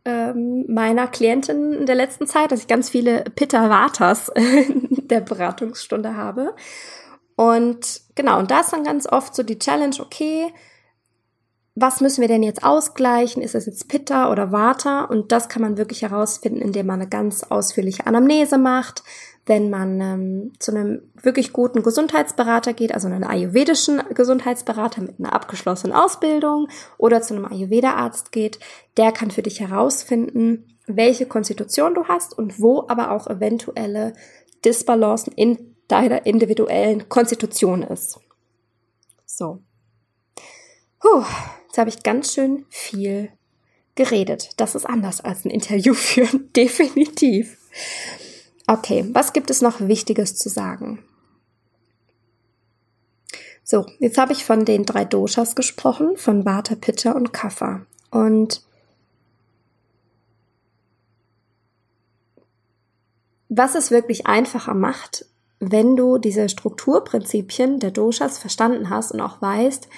ähm, 0.05 0.65
meiner 0.69 1.07
Klientin 1.07 1.73
in 1.73 1.87
der 1.87 1.95
letzten 1.95 2.27
Zeit, 2.27 2.53
dass 2.53 2.61
ich 2.61 2.69
ganz 2.69 2.91
viele 2.91 3.25
Pitta 3.35 3.71
Vatas 3.71 4.29
in 4.35 5.09
der 5.09 5.21
Beratungsstunde 5.21 6.17
habe. 6.17 6.55
Und 7.37 8.03
genau, 8.15 8.39
und 8.39 8.51
da 8.51 8.61
ist 8.61 8.73
dann 8.73 8.85
ganz 8.85 9.07
oft 9.07 9.35
so 9.35 9.43
die 9.43 9.59
Challenge, 9.59 9.97
okay, 10.01 10.53
was 11.77 12.01
müssen 12.01 12.21
wir 12.21 12.29
denn 12.29 12.45
jetzt 12.45 12.63
ausgleichen? 12.63 13.43
Ist 13.43 13.57
es 13.57 13.67
jetzt 13.67 13.89
Pitta 13.89 14.31
oder 14.31 14.53
Vata? 14.53 15.05
Und 15.05 15.33
das 15.33 15.49
kann 15.49 15.63
man 15.63 15.77
wirklich 15.77 16.03
herausfinden, 16.03 16.61
indem 16.61 16.87
man 16.87 17.01
eine 17.01 17.09
ganz 17.09 17.43
ausführliche 17.43 18.07
Anamnese 18.07 18.59
macht, 18.59 19.03
wenn 19.47 19.71
man 19.71 20.01
ähm, 20.01 20.53
zu 20.61 20.71
einem 20.71 21.03
wirklich 21.21 21.53
guten 21.53 21.83
Gesundheitsberater 21.83 22.73
geht, 22.73 22.95
also 22.95 23.09
einen 23.09 23.25
ayurvedischen 23.25 24.01
Gesundheitsberater 24.15 25.03
mit 25.03 25.19
einer 25.19 25.33
abgeschlossenen 25.33 25.95
Ausbildung 25.95 26.69
oder 26.97 27.21
zu 27.23 27.35
einem 27.35 27.45
Ayurveda-Arzt 27.45 28.31
geht, 28.31 28.61
der 28.97 29.11
kann 29.11 29.33
für 29.33 29.43
dich 29.43 29.61
herausfinden, 29.61 30.79
welche 30.87 31.27
Konstitution 31.27 31.95
du 31.95 32.05
hast 32.05 32.39
und 32.39 32.61
wo 32.61 32.87
aber 32.89 33.11
auch 33.11 33.27
eventuelle 33.27 34.15
Disbalancen 34.65 35.33
in 35.33 35.75
deiner 35.89 36.25
individuellen 36.25 37.09
Konstitution 37.09 37.83
ist. 37.83 38.21
So. 39.27 39.61
Puh, 41.05 41.23
jetzt 41.67 41.77
habe 41.77 41.91
ich 41.91 42.03
ganz 42.03 42.33
schön 42.33 42.65
viel 42.71 43.31
geredet. 43.95 44.53
Das 44.57 44.75
ist 44.75 44.87
anders 44.87 45.21
als 45.21 45.45
ein 45.45 45.51
Interview 45.51 45.93
führen, 45.95 46.51
definitiv. 46.57 47.59
Okay, 48.67 49.05
was 49.13 49.35
gibt 49.35 49.51
es 49.51 49.61
noch 49.61 49.81
Wichtiges 49.81 50.35
zu 50.37 50.49
sagen? 50.49 51.05
So, 53.63 53.85
jetzt 53.99 54.17
habe 54.17 54.33
ich 54.33 54.47
von 54.47 54.65
den 54.65 54.87
drei 54.87 55.05
Doshas 55.05 55.55
gesprochen, 55.55 56.17
von 56.17 56.47
Vata, 56.47 56.75
Pitta 56.75 57.13
und 57.13 57.35
Kapha. 57.35 57.85
Und 58.11 58.63
was 63.51 63.75
es 63.75 63.91
wirklich 63.91 64.27
einfacher 64.27 64.75
macht, 64.75 65.27
wenn 65.61 65.97
du 65.97 66.17
diese 66.17 66.49
Strukturprinzipien 66.49 67.79
der 67.79 67.91
Doshas 67.91 68.39
verstanden 68.39 68.89
hast 68.89 69.13
und 69.13 69.21
auch 69.21 69.43
weißt, 69.43 69.89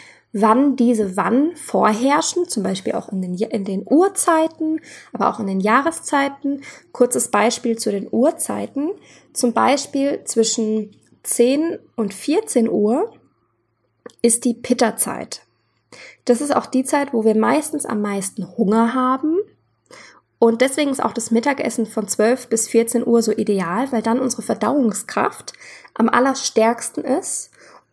wann 0.40 0.77
diese 0.77 1.16
wann 1.16 1.57
vorherrschen, 1.57 2.46
zum 2.46 2.62
Beispiel 2.62 2.92
auch 2.92 3.11
in 3.11 3.22
den, 3.22 3.35
in 3.35 3.64
den 3.64 3.83
Uhrzeiten, 3.88 4.81
aber 5.12 5.31
auch 5.31 5.40
in 5.40 5.46
den 5.46 5.61
Jahreszeiten. 5.61 6.62
Kurzes 6.92 7.29
Beispiel 7.29 7.79
zu 7.79 7.90
den 7.90 8.09
Uhrzeiten. 8.11 8.90
Zum 9.33 9.55
Beispiel 9.55 10.22
zwischen 10.25 10.94
10 11.22 11.79
und 11.96 12.12
14 12.12 12.68
Uhr 12.68 13.12
ist 14.20 14.44
die 14.44 14.55
Pitta-Zeit. 14.55 15.42
Das 16.27 16.42
ist 16.42 16.55
auch 16.55 16.66
die 16.66 16.85
Zeit, 16.85 17.14
wo 17.14 17.25
wir 17.25 17.37
meistens 17.37 17.87
am 17.87 18.03
meisten 18.03 18.57
Hunger 18.59 18.92
haben. 18.92 19.38
Und 20.38 20.61
deswegen 20.61 20.90
ist 20.90 21.03
auch 21.03 21.14
das 21.14 21.31
Mittagessen 21.31 21.87
von 21.87 22.09
12 22.09 22.49
bis 22.49 22.68
14 22.68 23.07
Uhr 23.07 23.22
so 23.22 23.33
ideal, 23.33 23.90
weil 23.90 24.03
dann 24.03 24.20
unsere 24.20 24.42
Verdauungskraft 24.42 25.55
am 25.94 26.11
allerstärksten 26.11 27.05
ist 27.05 27.51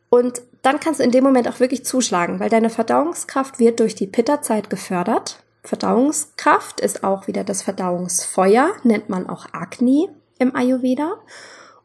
und 0.10 0.42
dann 0.64 0.80
kannst 0.80 1.00
du 1.00 1.04
in 1.04 1.12
dem 1.12 1.24
Moment 1.24 1.48
auch 1.48 1.60
wirklich 1.60 1.86
zuschlagen, 1.86 2.40
weil 2.40 2.50
deine 2.50 2.70
Verdauungskraft 2.70 3.60
wird 3.60 3.82
durch 3.82 3.96
die 3.96 4.08
Pitta-Zeit 4.08 4.70
gefördert. 4.70 5.44
Verdauungskraft 5.62 6.80
ist 6.80 7.04
auch 7.04 7.28
wieder 7.28 7.44
das 7.44 7.62
Verdauungsfeuer, 7.62 8.72
nennt 8.84 9.10
man 9.10 9.30
auch 9.30 9.46
Agni 9.52 10.10
im 10.40 10.56
Ayurveda. 10.56 11.20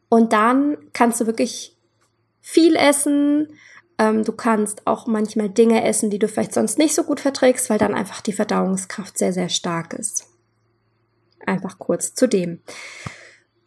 Und 0.07 0.33
dann 0.33 0.77
kannst 0.93 1.19
du 1.19 1.27
wirklich 1.27 1.77
viel 2.41 2.75
essen. 2.77 3.49
Ähm, 3.97 4.23
du 4.23 4.31
kannst 4.31 4.87
auch 4.87 5.07
manchmal 5.07 5.49
Dinge 5.49 5.83
essen, 5.83 6.09
die 6.09 6.19
du 6.19 6.29
vielleicht 6.29 6.53
sonst 6.53 6.77
nicht 6.77 6.95
so 6.95 7.03
gut 7.03 7.19
verträgst, 7.19 7.69
weil 7.69 7.77
dann 7.77 7.93
einfach 7.93 8.21
die 8.21 8.33
Verdauungskraft 8.33 9.17
sehr, 9.17 9.33
sehr 9.33 9.49
stark 9.49 9.93
ist. 9.93 10.25
Einfach 11.45 11.79
kurz 11.79 12.13
zu 12.13 12.27
dem. 12.27 12.61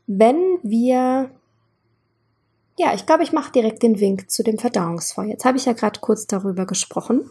Wenn 0.07 0.59
wir 0.63 1.31
ja, 2.79 2.95
ich 2.95 3.07
glaube, 3.07 3.23
ich 3.23 3.33
mache 3.33 3.53
direkt 3.53 3.83
den 3.83 4.01
Wink 4.01 4.31
zu 4.31 4.43
dem 4.43 4.59
Verdauungsfeuer. 4.59 5.27
Jetzt 5.27 5.45
habe 5.45 5.59
ich 5.59 5.67
ja 5.67 5.73
gerade 5.73 6.01
kurz 6.01 6.27
darüber 6.27 6.67
gesprochen. 6.67 7.31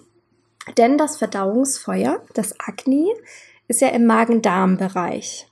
Denn 0.77 0.97
das 0.97 1.17
Verdauungsfeuer, 1.17 2.21
das 2.33 2.53
Agni, 2.59 3.11
ist 3.67 3.81
ja 3.81 3.89
im 3.89 4.05
Magen-Darm-Bereich. 4.05 5.47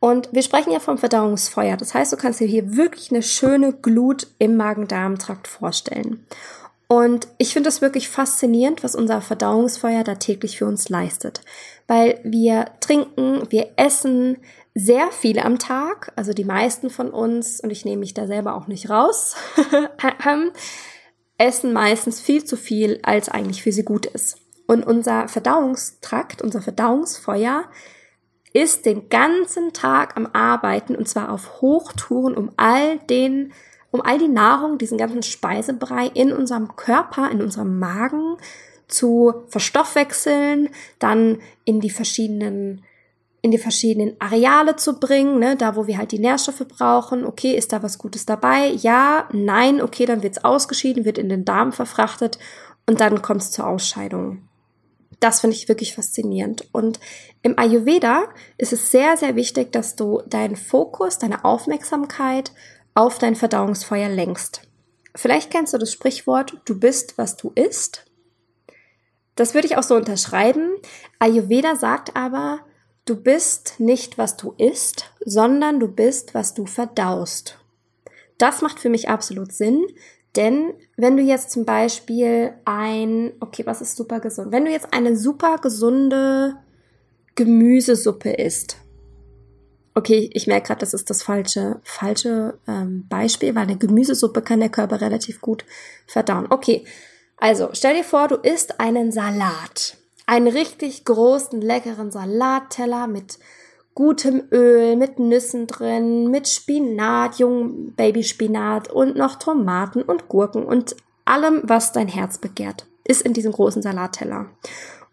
Und 0.00 0.28
wir 0.32 0.42
sprechen 0.42 0.72
ja 0.72 0.80
vom 0.80 0.98
Verdauungsfeuer. 0.98 1.76
Das 1.76 1.94
heißt, 1.94 2.12
du 2.12 2.16
kannst 2.16 2.40
dir 2.40 2.46
hier 2.46 2.76
wirklich 2.76 3.10
eine 3.10 3.22
schöne 3.22 3.72
Glut 3.72 4.26
im 4.38 4.56
Magen-Darm-Trakt 4.56 5.48
vorstellen. 5.48 6.26
Und 6.88 7.28
ich 7.38 7.52
finde 7.52 7.68
es 7.68 7.82
wirklich 7.82 8.08
faszinierend, 8.08 8.84
was 8.84 8.94
unser 8.94 9.20
Verdauungsfeuer 9.20 10.04
da 10.04 10.14
täglich 10.16 10.58
für 10.58 10.66
uns 10.66 10.88
leistet. 10.88 11.40
Weil 11.86 12.20
wir 12.22 12.66
trinken, 12.80 13.42
wir 13.50 13.70
essen, 13.76 14.38
sehr 14.78 15.10
viel 15.10 15.38
am 15.38 15.58
Tag, 15.58 16.12
also 16.16 16.34
die 16.34 16.44
meisten 16.44 16.90
von 16.90 17.08
uns, 17.08 17.60
und 17.60 17.70
ich 17.70 17.86
nehme 17.86 18.00
mich 18.00 18.12
da 18.12 18.26
selber 18.26 18.54
auch 18.54 18.66
nicht 18.66 18.90
raus, 18.90 19.34
essen 21.38 21.72
meistens 21.72 22.20
viel 22.20 22.44
zu 22.44 22.58
viel, 22.58 23.00
als 23.02 23.30
eigentlich 23.30 23.62
für 23.62 23.72
sie 23.72 23.84
gut 23.84 24.04
ist. 24.04 24.36
Und 24.66 24.86
unser 24.86 25.28
Verdauungstrakt, 25.28 26.42
unser 26.42 26.60
Verdauungsfeuer 26.60 27.64
ist 28.52 28.84
den 28.84 29.08
ganzen 29.08 29.72
Tag 29.72 30.14
am 30.14 30.28
Arbeiten 30.34 30.94
und 30.94 31.08
zwar 31.08 31.32
auf 31.32 31.62
Hochtouren, 31.62 32.36
um 32.36 32.50
all 32.58 32.98
den, 32.98 33.54
um 33.92 34.02
all 34.02 34.18
die 34.18 34.28
Nahrung, 34.28 34.76
diesen 34.76 34.98
ganzen 34.98 35.22
Speisebrei 35.22 36.08
in 36.12 36.34
unserem 36.34 36.76
Körper, 36.76 37.30
in 37.30 37.40
unserem 37.40 37.78
Magen 37.78 38.36
zu 38.88 39.46
verstoffwechseln, 39.48 40.68
dann 40.98 41.38
in 41.64 41.80
die 41.80 41.90
verschiedenen 41.90 42.82
in 43.42 43.50
die 43.50 43.58
verschiedenen 43.58 44.16
Areale 44.18 44.76
zu 44.76 44.98
bringen, 44.98 45.38
ne, 45.38 45.56
da 45.56 45.76
wo 45.76 45.86
wir 45.86 45.98
halt 45.98 46.12
die 46.12 46.18
Nährstoffe 46.18 46.66
brauchen. 46.68 47.24
Okay, 47.24 47.52
ist 47.52 47.72
da 47.72 47.82
was 47.82 47.98
Gutes 47.98 48.26
dabei? 48.26 48.68
Ja, 48.68 49.28
nein, 49.32 49.80
okay, 49.80 50.06
dann 50.06 50.22
wird's 50.22 50.44
ausgeschieden, 50.44 51.04
wird 51.04 51.18
in 51.18 51.28
den 51.28 51.44
Darm 51.44 51.72
verfrachtet 51.72 52.38
und 52.86 53.00
dann 53.00 53.22
kommt 53.22 53.42
es 53.42 53.50
zur 53.50 53.66
Ausscheidung. 53.66 54.48
Das 55.20 55.40
finde 55.40 55.56
ich 55.56 55.68
wirklich 55.68 55.94
faszinierend. 55.94 56.68
Und 56.72 57.00
im 57.42 57.58
Ayurveda 57.58 58.24
ist 58.58 58.72
es 58.72 58.90
sehr, 58.90 59.16
sehr 59.16 59.36
wichtig, 59.36 59.72
dass 59.72 59.96
du 59.96 60.22
deinen 60.26 60.56
Fokus, 60.56 61.18
deine 61.18 61.44
Aufmerksamkeit 61.44 62.52
auf 62.94 63.18
dein 63.18 63.36
Verdauungsfeuer 63.36 64.08
lenkst. 64.08 64.62
Vielleicht 65.14 65.50
kennst 65.50 65.72
du 65.72 65.78
das 65.78 65.92
Sprichwort, 65.92 66.60
du 66.64 66.78
bist, 66.78 67.16
was 67.16 67.36
du 67.36 67.50
isst. 67.54 68.04
Das 69.34 69.54
würde 69.54 69.66
ich 69.66 69.76
auch 69.76 69.82
so 69.82 69.94
unterschreiben. 69.94 70.74
Ayurveda 71.18 71.76
sagt 71.76 72.16
aber, 72.16 72.60
Du 73.06 73.14
bist 73.14 73.78
nicht, 73.78 74.18
was 74.18 74.36
du 74.36 74.52
isst, 74.58 75.12
sondern 75.24 75.78
du 75.78 75.86
bist, 75.86 76.34
was 76.34 76.54
du 76.54 76.66
verdaust. 76.66 77.56
Das 78.36 78.62
macht 78.62 78.80
für 78.80 78.88
mich 78.88 79.08
absolut 79.08 79.52
Sinn, 79.52 79.86
denn 80.34 80.74
wenn 80.96 81.16
du 81.16 81.22
jetzt 81.22 81.52
zum 81.52 81.64
Beispiel 81.64 82.54
ein, 82.64 83.32
okay, 83.38 83.64
was 83.64 83.80
ist 83.80 83.96
super 83.96 84.18
gesund? 84.18 84.50
Wenn 84.50 84.64
du 84.64 84.72
jetzt 84.72 84.92
eine 84.92 85.16
super 85.16 85.58
gesunde 85.58 86.56
Gemüsesuppe 87.36 88.32
isst, 88.32 88.78
okay, 89.94 90.28
ich 90.34 90.48
merke 90.48 90.66
gerade, 90.66 90.80
das 90.80 90.92
ist 90.92 91.08
das 91.08 91.22
falsche, 91.22 91.80
falsche 91.84 92.58
ähm, 92.66 93.06
Beispiel, 93.08 93.54
weil 93.54 93.62
eine 93.62 93.78
Gemüsesuppe 93.78 94.42
kann 94.42 94.58
der 94.58 94.68
Körper 94.68 95.00
relativ 95.00 95.40
gut 95.40 95.64
verdauen. 96.08 96.48
Okay, 96.50 96.84
also 97.36 97.68
stell 97.72 97.94
dir 97.94 98.04
vor, 98.04 98.26
du 98.26 98.34
isst 98.34 98.80
einen 98.80 99.12
Salat 99.12 99.96
einen 100.26 100.48
richtig 100.48 101.04
großen, 101.04 101.60
leckeren 101.60 102.10
Salatteller 102.10 103.06
mit 103.06 103.38
gutem 103.94 104.42
Öl, 104.52 104.96
mit 104.96 105.18
Nüssen 105.18 105.66
drin, 105.66 106.30
mit 106.30 106.48
Spinat, 106.48 107.38
jungen 107.38 107.94
Babyspinat 107.94 108.88
und 108.88 109.16
noch 109.16 109.36
Tomaten 109.36 110.02
und 110.02 110.28
Gurken 110.28 110.64
und 110.64 110.96
allem, 111.24 111.62
was 111.64 111.92
dein 111.92 112.08
Herz 112.08 112.38
begehrt, 112.38 112.86
ist 113.04 113.22
in 113.22 113.32
diesem 113.32 113.52
großen 113.52 113.82
Salatteller. 113.82 114.46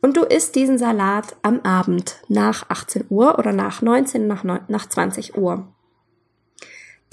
Und 0.02 0.18
du 0.18 0.24
isst 0.24 0.56
diesen 0.56 0.78
Salat 0.78 1.38
am 1.44 1.62
Abend 1.62 2.18
nach 2.28 2.70
18 2.70 3.06
Uhr 3.10 3.40
oder 3.40 3.54
nach 3.54 3.82
19, 3.82 4.28
nach, 4.28 4.44
9, 4.44 4.60
nach 4.68 4.88
20 4.88 5.38
Uhr. 5.38 5.73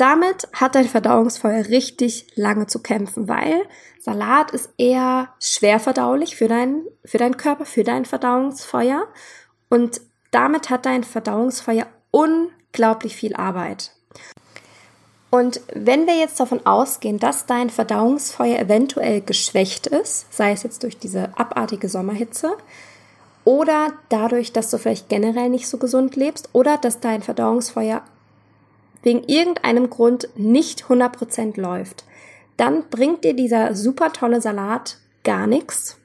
Damit 0.01 0.49
hat 0.55 0.77
dein 0.77 0.89
Verdauungsfeuer 0.89 1.69
richtig 1.69 2.27
lange 2.35 2.67
zu 2.67 2.79
kämpfen, 2.79 3.29
weil 3.29 3.67
Salat 3.99 4.51
ist 4.53 4.71
eher 4.79 5.29
schwer 5.39 5.79
verdaulich 5.79 6.37
für 6.37 6.49
deinen, 6.49 6.87
für 7.05 7.19
deinen 7.19 7.37
Körper, 7.37 7.67
für 7.67 7.85
dein 7.85 8.07
Verdauungsfeuer. 8.07 9.07
Und 9.69 10.01
damit 10.31 10.71
hat 10.71 10.87
dein 10.87 11.05
Verdauungsfeuer 11.05 11.87
unglaublich 12.13 13.15
viel 13.15 13.37
Arbeit. 13.37 13.93
Und 15.29 15.61
wenn 15.75 16.07
wir 16.07 16.17
jetzt 16.17 16.41
davon 16.41 16.65
ausgehen, 16.65 17.19
dass 17.19 17.45
dein 17.45 17.69
Verdauungsfeuer 17.69 18.59
eventuell 18.59 19.21
geschwächt 19.21 19.87
ist, 19.87 20.33
sei 20.33 20.53
es 20.53 20.63
jetzt 20.63 20.83
durch 20.83 20.97
diese 20.97 21.37
abartige 21.37 21.91
Sommerhitze 21.91 22.57
oder 23.45 23.93
dadurch, 24.09 24.55
dass 24.55 24.71
du 24.71 24.79
vielleicht 24.79 25.11
generell 25.11 25.51
nicht 25.51 25.69
so 25.69 25.77
gesund 25.77 26.17
lebst 26.17 26.49
oder 26.55 26.79
dass 26.79 27.01
dein 27.01 27.21
Verdauungsfeuer 27.21 28.03
wegen 29.03 29.25
irgendeinem 29.25 29.91
Grund 29.91 30.29
nicht 30.37 30.85
100% 30.85 31.61
läuft, 31.61 32.05
dann 32.57 32.85
bringt 32.91 33.25
dir 33.25 33.35
dieser 33.35 33.75
super 33.75 34.13
tolle 34.13 34.41
Salat 34.41 34.99
gar 35.25 35.47
nichts. 35.47 35.97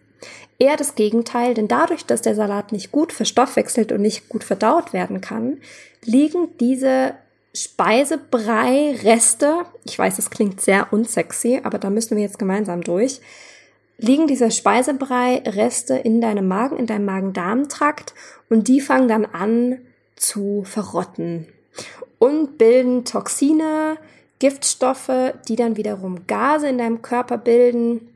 Eher 0.58 0.78
das 0.78 0.96
Gegenteil, 0.96 1.54
denn 1.54 1.68
dadurch, 1.68 2.06
dass 2.06 2.22
der 2.22 2.36
Salat 2.36 2.72
nicht 2.72 2.92
gut 2.92 3.12
verstoffwechselt 3.12 3.92
und 3.92 4.02
nicht 4.02 4.30
gut 4.30 4.46
verdaut 4.46 4.94
werden 4.94 5.20
kann, 5.20 5.58
liegen 6.04 6.48
diese 6.60 7.16
Speisebrei-Reste, 7.54 9.66
ich 9.84 10.00
weiß, 10.00 10.18
es 10.18 10.30
klingt 10.30 10.62
sehr 10.62 10.94
unsexy, 10.94 11.60
aber 11.64 11.78
da 11.78 11.90
müssen 11.90 12.16
wir 12.16 12.24
jetzt 12.24 12.40
gemeinsam 12.40 12.82
durch, 12.82 13.20
liegen 13.98 14.28
diese 14.28 14.52
Speisebrei-Reste 14.52 15.96
in 15.96 16.22
deinem 16.22 16.48
Magen, 16.48 16.78
in 16.78 16.86
deinem 16.86 17.06
Magen-Darm-Trakt 17.06 18.14
und 18.50 18.68
die 18.68 18.82
fangen 18.82 19.08
dann 19.08 19.26
an 19.26 19.80
zu 20.16 20.64
verrotten. 20.66 21.48
Und 22.20 22.58
bilden 22.58 23.06
Toxine, 23.06 23.98
Giftstoffe, 24.40 25.34
die 25.48 25.56
dann 25.56 25.78
wiederum 25.78 26.28
Gase 26.28 26.68
in 26.68 26.78
deinem 26.78 27.02
Körper 27.02 27.38
bilden 27.38 28.16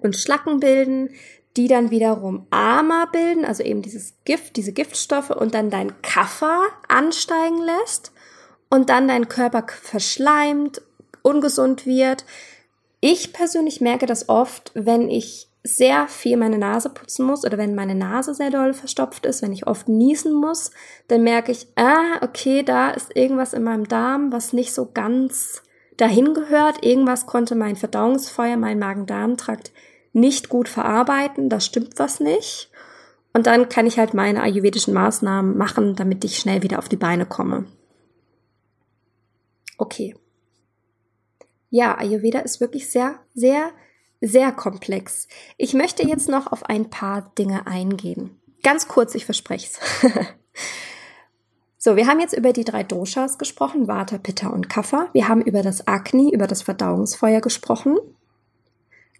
und 0.00 0.16
Schlacken 0.16 0.60
bilden, 0.60 1.10
die 1.56 1.68
dann 1.68 1.90
wiederum 1.90 2.46
Ama 2.50 3.06
bilden, 3.06 3.44
also 3.44 3.62
eben 3.62 3.82
dieses 3.82 4.14
Gift, 4.24 4.56
diese 4.56 4.72
Giftstoffe 4.72 5.30
und 5.30 5.54
dann 5.54 5.70
dein 5.70 6.00
Kaffer 6.02 6.62
ansteigen 6.88 7.60
lässt 7.62 8.12
und 8.68 8.88
dann 8.88 9.08
dein 9.08 9.28
Körper 9.28 9.66
verschleimt, 9.68 10.82
ungesund 11.22 11.86
wird. 11.86 12.24
Ich 13.00 13.32
persönlich 13.32 13.80
merke 13.80 14.06
das 14.06 14.28
oft, 14.28 14.70
wenn 14.74 15.10
ich 15.10 15.49
sehr 15.62 16.08
viel 16.08 16.36
meine 16.36 16.58
Nase 16.58 16.88
putzen 16.88 17.26
muss 17.26 17.44
oder 17.44 17.58
wenn 17.58 17.74
meine 17.74 17.94
Nase 17.94 18.34
sehr 18.34 18.50
doll 18.50 18.72
verstopft 18.72 19.26
ist, 19.26 19.42
wenn 19.42 19.52
ich 19.52 19.66
oft 19.66 19.88
niesen 19.88 20.32
muss, 20.32 20.70
dann 21.08 21.22
merke 21.22 21.52
ich, 21.52 21.68
ah, 21.76 22.18
okay, 22.22 22.62
da 22.62 22.90
ist 22.90 23.14
irgendwas 23.14 23.52
in 23.52 23.62
meinem 23.62 23.86
Darm, 23.86 24.32
was 24.32 24.52
nicht 24.52 24.72
so 24.72 24.90
ganz 24.92 25.62
dahin 25.98 26.32
gehört. 26.32 26.84
Irgendwas 26.84 27.26
konnte 27.26 27.54
mein 27.54 27.76
Verdauungsfeuer, 27.76 28.56
mein 28.56 28.78
Magen-Darm-Trakt 28.78 29.72
nicht 30.12 30.48
gut 30.48 30.68
verarbeiten. 30.68 31.50
Da 31.50 31.60
stimmt 31.60 31.98
was 31.98 32.20
nicht. 32.20 32.70
Und 33.32 33.46
dann 33.46 33.68
kann 33.68 33.86
ich 33.86 33.98
halt 33.98 34.14
meine 34.14 34.42
ayurvedischen 34.42 34.94
Maßnahmen 34.94 35.56
machen, 35.56 35.94
damit 35.94 36.24
ich 36.24 36.38
schnell 36.38 36.62
wieder 36.62 36.78
auf 36.78 36.88
die 36.88 36.96
Beine 36.96 37.26
komme. 37.26 37.66
Okay. 39.78 40.16
Ja, 41.68 41.96
Ayurveda 41.96 42.40
ist 42.40 42.60
wirklich 42.60 42.90
sehr, 42.90 43.20
sehr 43.34 43.70
sehr 44.20 44.52
komplex. 44.52 45.28
Ich 45.56 45.74
möchte 45.74 46.06
jetzt 46.06 46.28
noch 46.28 46.52
auf 46.52 46.64
ein 46.64 46.90
paar 46.90 47.32
Dinge 47.38 47.66
eingehen. 47.66 48.40
Ganz 48.62 48.88
kurz, 48.88 49.14
ich 49.14 49.24
verspreche 49.24 49.68
es. 49.68 50.12
so, 51.78 51.96
wir 51.96 52.06
haben 52.06 52.20
jetzt 52.20 52.36
über 52.36 52.52
die 52.52 52.64
drei 52.64 52.82
Doshas 52.82 53.38
gesprochen, 53.38 53.88
Vata, 53.88 54.18
Pitta 54.18 54.48
und 54.48 54.68
Kapha. 54.68 55.08
Wir 55.12 55.28
haben 55.28 55.40
über 55.40 55.62
das 55.62 55.88
Agni, 55.88 56.30
über 56.32 56.46
das 56.46 56.62
Verdauungsfeuer 56.62 57.40
gesprochen. 57.40 57.96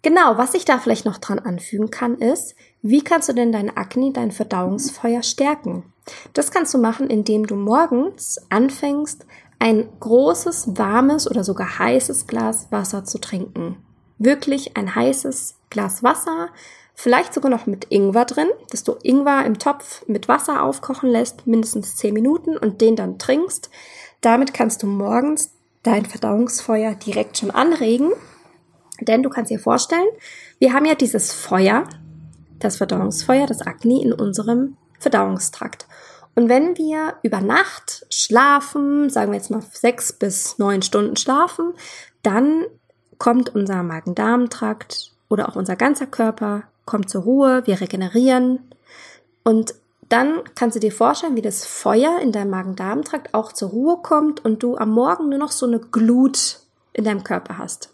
Genau, 0.03 0.37
was 0.37 0.53
ich 0.53 0.65
da 0.65 0.79
vielleicht 0.79 1.05
noch 1.05 1.17
dran 1.17 1.39
anfügen 1.39 1.91
kann, 1.91 2.17
ist, 2.17 2.55
wie 2.81 3.03
kannst 3.03 3.29
du 3.29 3.33
denn 3.33 3.51
dein 3.51 3.75
Agni, 3.75 4.13
dein 4.13 4.31
Verdauungsfeuer 4.31 5.21
stärken? 5.21 5.91
Das 6.33 6.51
kannst 6.51 6.73
du 6.73 6.79
machen, 6.79 7.09
indem 7.09 7.45
du 7.45 7.55
morgens 7.55 8.39
anfängst, 8.49 9.25
ein 9.59 9.87
großes, 9.99 10.75
warmes 10.77 11.29
oder 11.29 11.43
sogar 11.43 11.77
heißes 11.77 12.25
Glas 12.25 12.71
Wasser 12.71 13.03
zu 13.03 13.19
trinken 13.19 13.77
wirklich 14.23 14.77
ein 14.77 14.93
heißes 14.93 15.55
Glas 15.69 16.03
Wasser, 16.03 16.49
vielleicht 16.93 17.33
sogar 17.33 17.49
noch 17.49 17.65
mit 17.65 17.87
Ingwer 17.89 18.25
drin, 18.25 18.49
dass 18.69 18.83
du 18.83 18.95
Ingwer 19.03 19.45
im 19.45 19.57
Topf 19.57 20.05
mit 20.07 20.27
Wasser 20.27 20.63
aufkochen 20.63 21.09
lässt, 21.09 21.47
mindestens 21.47 21.95
10 21.95 22.13
Minuten 22.13 22.57
und 22.57 22.81
den 22.81 22.95
dann 22.95 23.17
trinkst. 23.17 23.69
Damit 24.21 24.53
kannst 24.53 24.83
du 24.83 24.87
morgens 24.87 25.51
dein 25.83 26.05
Verdauungsfeuer 26.05 26.93
direkt 26.93 27.37
schon 27.37 27.51
anregen, 27.51 28.11
denn 28.99 29.23
du 29.23 29.29
kannst 29.29 29.49
dir 29.49 29.59
vorstellen, 29.59 30.07
wir 30.59 30.73
haben 30.73 30.85
ja 30.85 30.93
dieses 30.93 31.33
Feuer, 31.33 31.85
das 32.59 32.77
Verdauungsfeuer, 32.77 33.47
das 33.47 33.65
Agni 33.65 34.03
in 34.03 34.13
unserem 34.13 34.77
Verdauungstrakt. 34.99 35.87
Und 36.35 36.47
wenn 36.47 36.77
wir 36.77 37.15
über 37.23 37.41
Nacht 37.41 38.05
schlafen, 38.09 39.09
sagen 39.09 39.31
wir 39.31 39.37
jetzt 39.37 39.49
mal 39.49 39.63
sechs 39.73 40.13
bis 40.13 40.59
neun 40.59 40.81
Stunden 40.81 41.17
schlafen, 41.17 41.73
dann 42.23 42.65
kommt 43.21 43.53
unser 43.53 43.83
Magen-Darm-Trakt 43.83 45.11
oder 45.29 45.47
auch 45.47 45.55
unser 45.55 45.75
ganzer 45.75 46.07
Körper, 46.07 46.63
kommt 46.85 47.07
zur 47.07 47.21
Ruhe, 47.21 47.61
wir 47.67 47.79
regenerieren 47.79 48.71
und 49.43 49.75
dann 50.09 50.41
kannst 50.55 50.75
du 50.75 50.79
dir 50.79 50.91
vorstellen, 50.91 51.35
wie 51.35 51.43
das 51.43 51.63
Feuer 51.63 52.17
in 52.19 52.31
deinem 52.31 52.49
Magen-Darm-Trakt 52.49 53.35
auch 53.35 53.51
zur 53.51 53.69
Ruhe 53.69 53.97
kommt 54.01 54.43
und 54.43 54.63
du 54.63 54.75
am 54.75 54.89
Morgen 54.89 55.29
nur 55.29 55.37
noch 55.37 55.51
so 55.51 55.67
eine 55.67 55.79
Glut 55.79 56.61
in 56.93 57.03
deinem 57.03 57.23
Körper 57.23 57.59
hast. 57.59 57.93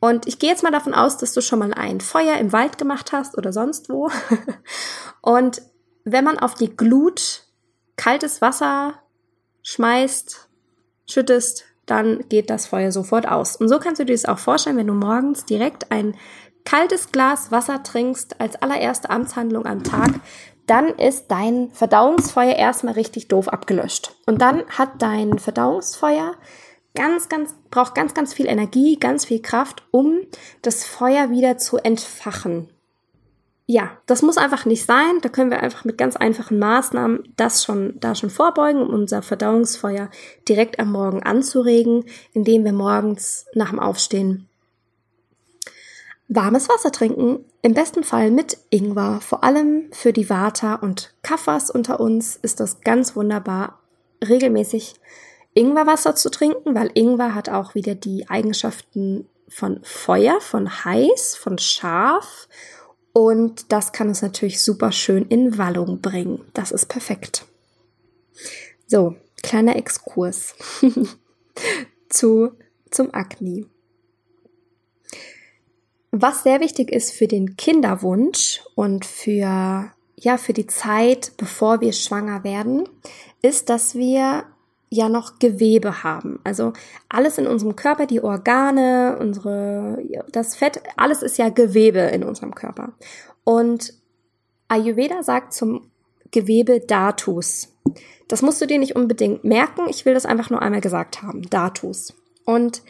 Und 0.00 0.26
ich 0.26 0.40
gehe 0.40 0.50
jetzt 0.50 0.64
mal 0.64 0.72
davon 0.72 0.94
aus, 0.94 1.16
dass 1.16 1.32
du 1.32 1.42
schon 1.42 1.60
mal 1.60 1.72
ein 1.72 2.00
Feuer 2.00 2.36
im 2.38 2.52
Wald 2.52 2.76
gemacht 2.76 3.12
hast 3.12 3.38
oder 3.38 3.52
sonst 3.52 3.88
wo. 3.88 4.10
Und 5.22 5.62
wenn 6.02 6.24
man 6.24 6.40
auf 6.40 6.54
die 6.56 6.74
Glut 6.74 7.44
kaltes 7.94 8.42
Wasser 8.42 8.94
schmeißt, 9.62 10.48
schüttest, 11.06 11.69
dann 11.90 12.24
geht 12.28 12.50
das 12.50 12.66
Feuer 12.66 12.92
sofort 12.92 13.26
aus. 13.26 13.56
Und 13.56 13.68
so 13.68 13.78
kannst 13.78 14.00
du 14.00 14.04
dir 14.04 14.14
das 14.14 14.24
auch 14.24 14.38
vorstellen, 14.38 14.76
wenn 14.76 14.86
du 14.86 14.94
morgens 14.94 15.44
direkt 15.44 15.90
ein 15.90 16.14
kaltes 16.64 17.10
Glas 17.10 17.50
Wasser 17.50 17.82
trinkst 17.82 18.40
als 18.40 18.60
allererste 18.62 19.10
Amtshandlung 19.10 19.66
am 19.66 19.82
Tag, 19.82 20.20
dann 20.66 20.88
ist 20.88 21.26
dein 21.28 21.70
Verdauungsfeuer 21.72 22.54
erstmal 22.54 22.94
richtig 22.94 23.28
doof 23.28 23.48
abgelöscht. 23.48 24.14
Und 24.26 24.40
dann 24.40 24.64
hat 24.68 25.02
dein 25.02 25.38
Verdauungsfeuer 25.38 26.34
ganz, 26.94 27.28
ganz, 27.28 27.54
braucht 27.70 27.94
ganz, 27.94 28.14
ganz 28.14 28.34
viel 28.34 28.46
Energie, 28.46 28.98
ganz 28.98 29.24
viel 29.24 29.42
Kraft, 29.42 29.84
um 29.90 30.20
das 30.62 30.84
Feuer 30.84 31.30
wieder 31.30 31.58
zu 31.58 31.78
entfachen 31.78 32.68
ja, 33.70 33.96
das 34.06 34.22
muss 34.22 34.36
einfach 34.36 34.66
nicht 34.66 34.84
sein. 34.84 35.20
Da 35.22 35.28
können 35.28 35.52
wir 35.52 35.62
einfach 35.62 35.84
mit 35.84 35.96
ganz 35.96 36.16
einfachen 36.16 36.58
Maßnahmen 36.58 37.32
das 37.36 37.62
schon, 37.62 37.94
da 38.00 38.16
schon 38.16 38.28
vorbeugen, 38.28 38.82
um 38.82 38.92
unser 38.92 39.22
Verdauungsfeuer 39.22 40.10
direkt 40.48 40.80
am 40.80 40.90
Morgen 40.90 41.22
anzuregen, 41.22 42.04
indem 42.32 42.64
wir 42.64 42.72
morgens 42.72 43.46
nach 43.54 43.70
dem 43.70 43.78
Aufstehen 43.78 44.48
warmes 46.26 46.68
Wasser 46.68 46.90
trinken. 46.90 47.44
Im 47.62 47.74
besten 47.74 48.02
Fall 48.02 48.32
mit 48.32 48.58
Ingwer. 48.70 49.20
Vor 49.20 49.44
allem 49.44 49.86
für 49.92 50.12
die 50.12 50.28
Vata 50.28 50.74
und 50.74 51.14
Kaffers 51.22 51.70
unter 51.70 52.00
uns 52.00 52.34
ist 52.36 52.58
das 52.58 52.80
ganz 52.80 53.14
wunderbar, 53.14 53.78
regelmäßig 54.28 54.94
Ingwerwasser 55.54 56.16
zu 56.16 56.28
trinken, 56.28 56.74
weil 56.74 56.90
Ingwer 56.94 57.36
hat 57.36 57.48
auch 57.48 57.76
wieder 57.76 57.94
die 57.94 58.28
Eigenschaften 58.28 59.28
von 59.48 59.78
Feuer, 59.84 60.40
von 60.40 60.84
heiß, 60.84 61.36
von 61.36 61.58
scharf 61.58 62.48
und 63.12 63.72
das 63.72 63.92
kann 63.92 64.08
uns 64.08 64.22
natürlich 64.22 64.62
super 64.62 64.92
schön 64.92 65.26
in 65.26 65.58
Wallung 65.58 66.00
bringen. 66.00 66.44
Das 66.54 66.70
ist 66.70 66.86
perfekt. 66.86 67.44
So, 68.86 69.16
kleiner 69.42 69.76
Exkurs 69.76 70.54
zu, 72.08 72.52
zum 72.90 73.12
Akne. 73.12 73.66
Was 76.12 76.42
sehr 76.42 76.60
wichtig 76.60 76.90
ist 76.90 77.12
für 77.12 77.28
den 77.28 77.56
Kinderwunsch 77.56 78.62
und 78.74 79.04
für, 79.04 79.92
ja, 80.16 80.38
für 80.38 80.52
die 80.52 80.66
Zeit, 80.66 81.32
bevor 81.36 81.80
wir 81.80 81.92
schwanger 81.92 82.42
werden, 82.42 82.88
ist, 83.42 83.68
dass 83.68 83.94
wir 83.94 84.44
ja 84.90 85.08
noch 85.08 85.38
Gewebe 85.38 86.02
haben. 86.02 86.40
Also 86.44 86.72
alles 87.08 87.38
in 87.38 87.46
unserem 87.46 87.76
Körper, 87.76 88.06
die 88.06 88.22
Organe, 88.22 89.16
unsere, 89.18 90.02
das 90.30 90.56
Fett, 90.56 90.82
alles 90.96 91.22
ist 91.22 91.38
ja 91.38 91.48
Gewebe 91.48 92.00
in 92.00 92.24
unserem 92.24 92.54
Körper. 92.54 92.92
Und 93.44 93.94
Ayurveda 94.68 95.22
sagt 95.22 95.54
zum 95.54 95.90
Gewebe 96.32 96.80
Datus. 96.80 97.68
Das 98.28 98.42
musst 98.42 98.60
du 98.60 98.66
dir 98.66 98.78
nicht 98.78 98.94
unbedingt 98.94 99.44
merken. 99.44 99.86
Ich 99.88 100.04
will 100.04 100.14
das 100.14 100.26
einfach 100.26 100.50
nur 100.50 100.62
einmal 100.62 100.80
gesagt 100.80 101.22
haben. 101.22 101.42
Datus. 101.50 102.14
Und 102.44 102.82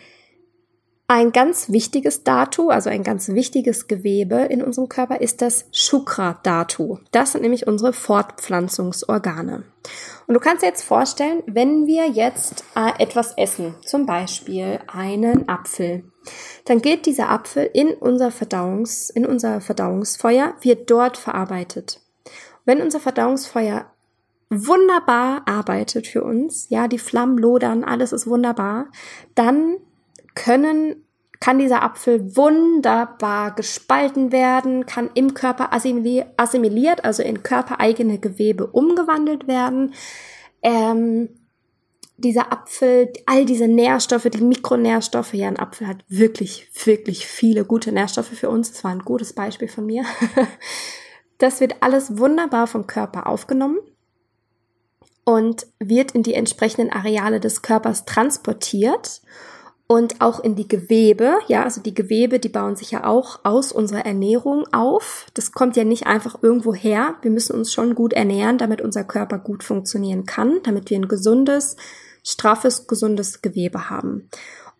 ein 1.11 1.33
ganz 1.33 1.71
wichtiges 1.71 2.23
Datu, 2.23 2.71
also 2.71 2.89
ein 2.89 3.03
ganz 3.03 3.31
wichtiges 3.31 3.89
Gewebe 3.89 4.37
in 4.43 4.63
unserem 4.63 4.89
Körper 4.89 5.21
ist 5.21 5.43
das 5.43 5.65
Shukra-Datu. 5.73 6.99
Das 7.11 7.33
sind 7.33 7.43
nämlich 7.43 7.67
unsere 7.67 7.93
Fortpflanzungsorgane. 7.93 9.65
Und 10.29 10.35
du 10.35 10.39
kannst 10.39 10.63
dir 10.63 10.69
jetzt 10.69 10.85
vorstellen, 10.85 11.43
wenn 11.47 11.89
wir 11.89 12.07
jetzt 12.07 12.63
äh, 12.77 13.03
etwas 13.03 13.37
essen, 13.37 13.75
zum 13.85 14.07
Beispiel 14.07 14.79
einen 14.87 15.49
Apfel, 15.49 16.05
dann 16.67 16.81
geht 16.81 17.07
dieser 17.07 17.29
Apfel 17.29 17.69
in 17.75 17.89
unser 17.89 18.31
Verdauungs, 18.31 19.11
in 19.11 19.27
unser 19.27 19.61
Verdauungsfeuer, 19.61 20.55
wird 20.61 20.89
dort 20.93 21.17
verarbeitet. 21.17 22.01
Wenn 22.65 22.81
unser 22.81 23.01
Verdauungsfeuer 23.01 23.91
wunderbar 24.49 25.43
arbeitet 25.47 26.07
für 26.07 26.23
uns, 26.23 26.69
ja, 26.69 26.87
die 26.87 26.99
Flammen 26.99 27.37
lodern, 27.37 27.83
alles 27.83 28.13
ist 28.13 28.29
wunderbar, 28.29 28.87
dann 29.35 29.79
können 30.35 31.05
kann 31.41 31.59
dieser 31.59 31.83
Apfel 31.83 32.37
wunderbar 32.37 33.55
gespalten 33.55 34.31
werden, 34.31 34.85
kann 34.85 35.11
im 35.15 35.33
Körper 35.33 35.73
assimiliert, 35.73 37.05
also 37.05 37.23
in 37.23 37.43
körpereigene 37.43 38.19
Gewebe 38.19 38.67
umgewandelt 38.67 39.49
werden. 39.49 39.95
Ähm, 40.63 41.31
dieser 42.19 42.53
Apfel, 42.53 43.11
all 43.25 43.47
diese 43.47 43.67
Nährstoffe, 43.67 44.25
die 44.25 44.43
Mikronährstoffe, 44.43 45.33
ja, 45.33 45.49
ein 45.49 45.59
Apfel 45.59 45.87
hat 45.87 46.05
wirklich, 46.09 46.69
wirklich 46.85 47.27
viele 47.27 47.65
gute 47.65 47.91
Nährstoffe 47.91 48.29
für 48.29 48.51
uns. 48.51 48.73
Das 48.73 48.85
war 48.85 48.91
ein 48.91 49.01
gutes 49.01 49.33
Beispiel 49.33 49.69
von 49.69 49.87
mir. 49.87 50.05
Das 51.39 51.59
wird 51.63 51.77
alles 51.83 52.19
wunderbar 52.19 52.67
vom 52.67 52.87
Körper 52.87 53.27
aufgenommen 53.27 53.79
und 55.25 55.67
wird 55.79 56.13
in 56.13 56.23
die 56.23 56.35
entsprechenden 56.35 56.93
Areale 56.93 57.41
des 57.41 57.63
Körpers 57.63 58.05
transportiert 58.05 59.23
und 59.91 60.21
auch 60.21 60.39
in 60.39 60.55
die 60.55 60.69
Gewebe. 60.69 61.41
Ja, 61.49 61.65
also 61.65 61.81
die 61.81 61.95
Gewebe, 61.95 62.39
die 62.39 62.49
bauen 62.49 62.77
sich 62.77 62.93
ja 62.93 63.03
auch 63.03 63.41
aus 63.43 63.73
unserer 63.73 64.07
Ernährung 64.07 64.65
auf. 64.73 65.27
Das 65.35 65.51
kommt 65.51 65.77
ja 65.77 65.83
nicht 65.83 66.07
einfach 66.07 66.45
irgendwo 66.45 66.73
her. 66.73 67.17
Wir 67.23 67.33
müssen 67.33 67.57
uns 67.57 67.73
schon 67.73 67.97
gut 67.97 68.13
ernähren, 68.13 68.57
damit 68.57 68.81
unser 68.81 69.03
Körper 69.03 69.39
gut 69.39 69.65
funktionieren 69.65 70.27
kann, 70.27 70.61
damit 70.63 70.91
wir 70.91 70.97
ein 70.97 71.09
gesundes, 71.09 71.75
straffes, 72.23 72.87
gesundes 72.87 73.43
Gewebe 73.43 73.91
haben. 73.91 74.29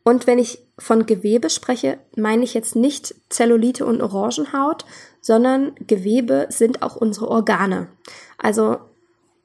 Und 0.05 0.29
wenn 0.29 0.39
ich 0.39 0.65
von 0.79 1.07
Gewebe 1.07 1.51
spreche, 1.51 1.99
meine 2.15 2.45
ich 2.45 2.55
jetzt 2.55 2.77
nicht 2.77 3.13
Zellulite 3.31 3.87
und 3.87 4.03
Orangenhaut, 4.03 4.85
sondern 5.21 5.73
Gewebe 5.89 6.47
sind 6.51 6.85
auch 6.85 6.95
unsere 6.95 7.27
Organe. 7.27 7.89
Also 8.39 8.77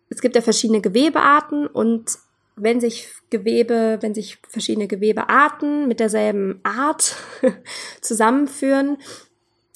es 0.09 0.21
gibt 0.21 0.35
ja 0.35 0.43
verschiedene 0.43 0.81
Gewebearten 0.81 1.65
und 1.65 2.19
wenn 2.55 2.79
sich 2.79 3.09
Gewebe, 3.29 3.97
wenn 4.01 4.13
sich 4.13 4.37
verschiedene 4.47 4.87
Gewebearten 4.87 5.87
mit 5.87 5.99
derselben 5.99 6.59
Art 6.63 7.15
zusammenführen, 8.01 8.97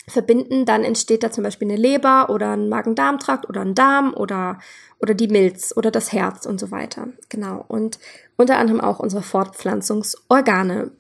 verbinden, 0.10 0.66
dann 0.66 0.84
entsteht 0.84 1.24
da 1.24 1.32
zum 1.32 1.44
Beispiel 1.44 1.68
eine 1.68 1.78
Leber 1.78 2.30
oder 2.30 2.54
ein 2.54 2.68
Magen-Darm-Trakt 2.68 3.48
oder 3.48 3.62
ein 3.62 3.76
Darm 3.76 4.14
oder, 4.14 4.60
oder 5.00 5.14
die 5.14 5.28
Milz 5.28 5.74
oder 5.76 5.92
das 5.92 6.12
Herz 6.12 6.46
und 6.46 6.60
so 6.60 6.72
weiter. 6.72 7.10
Genau. 7.30 7.64
Und 7.68 8.00
unter 8.36 8.58
anderem 8.58 8.82
auch 8.82 9.00
unsere 9.00 9.22
Fortpflanzungsorgane. 9.22 10.92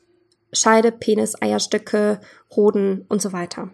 Scheide, 0.52 0.92
Penis, 0.92 1.40
Eierstöcke, 1.42 2.22
Hoden 2.56 3.06
und 3.08 3.22
so 3.22 3.34
weiter. 3.34 3.70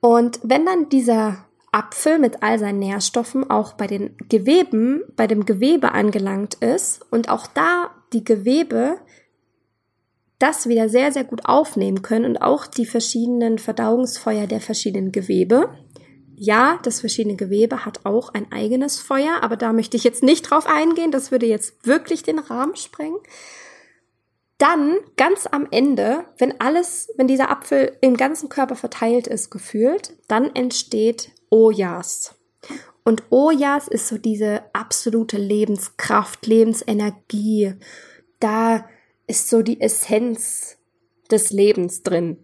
Und 0.00 0.38
wenn 0.42 0.64
dann 0.64 0.88
dieser 0.88 1.44
Apfel 1.72 2.18
mit 2.18 2.42
all 2.42 2.58
seinen 2.58 2.80
Nährstoffen 2.80 3.48
auch 3.48 3.74
bei 3.74 3.86
den 3.86 4.16
Geweben, 4.28 5.02
bei 5.16 5.26
dem 5.26 5.46
Gewebe 5.46 5.92
angelangt 5.92 6.54
ist 6.54 7.00
und 7.10 7.28
auch 7.28 7.46
da 7.46 7.90
die 8.12 8.24
Gewebe 8.24 8.98
das 10.40 10.68
wieder 10.68 10.88
sehr, 10.88 11.12
sehr 11.12 11.24
gut 11.24 11.44
aufnehmen 11.44 12.02
können 12.02 12.24
und 12.24 12.38
auch 12.38 12.66
die 12.66 12.86
verschiedenen 12.86 13.58
Verdauungsfeuer 13.58 14.46
der 14.46 14.60
verschiedenen 14.60 15.12
Gewebe. 15.12 15.68
Ja, 16.34 16.80
das 16.82 17.00
verschiedene 17.00 17.36
Gewebe 17.36 17.84
hat 17.84 18.06
auch 18.06 18.32
ein 18.32 18.50
eigenes 18.50 18.98
Feuer, 18.98 19.42
aber 19.42 19.56
da 19.56 19.74
möchte 19.74 19.98
ich 19.98 20.04
jetzt 20.04 20.22
nicht 20.22 20.50
drauf 20.50 20.66
eingehen, 20.66 21.10
das 21.10 21.30
würde 21.30 21.44
jetzt 21.44 21.86
wirklich 21.86 22.22
den 22.22 22.38
Rahmen 22.38 22.74
sprengen. 22.74 23.18
Dann 24.56 24.96
ganz 25.16 25.46
am 25.46 25.68
Ende, 25.70 26.24
wenn 26.38 26.58
alles, 26.60 27.10
wenn 27.16 27.28
dieser 27.28 27.50
Apfel 27.50 27.96
im 28.00 28.16
ganzen 28.16 28.48
Körper 28.48 28.76
verteilt 28.76 29.26
ist, 29.26 29.50
gefühlt, 29.50 30.14
dann 30.26 30.54
entsteht 30.54 31.32
Ojas. 31.50 32.34
Und 33.04 33.24
Ojas 33.30 33.88
ist 33.88 34.08
so 34.08 34.18
diese 34.18 34.62
absolute 34.72 35.36
Lebenskraft, 35.36 36.46
Lebensenergie. 36.46 37.74
Da 38.38 38.88
ist 39.26 39.48
so 39.48 39.62
die 39.62 39.80
Essenz 39.80 40.78
des 41.30 41.50
Lebens 41.50 42.02
drin. 42.02 42.38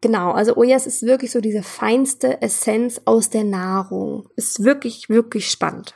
Genau, 0.00 0.32
also 0.32 0.56
Ojas 0.56 0.86
ist 0.86 1.02
wirklich 1.02 1.30
so 1.30 1.40
diese 1.40 1.62
feinste 1.62 2.40
Essenz 2.42 3.00
aus 3.06 3.30
der 3.30 3.44
Nahrung. 3.44 4.28
Ist 4.36 4.62
wirklich, 4.62 5.08
wirklich 5.08 5.50
spannend. 5.50 5.94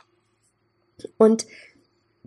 Und 1.17 1.45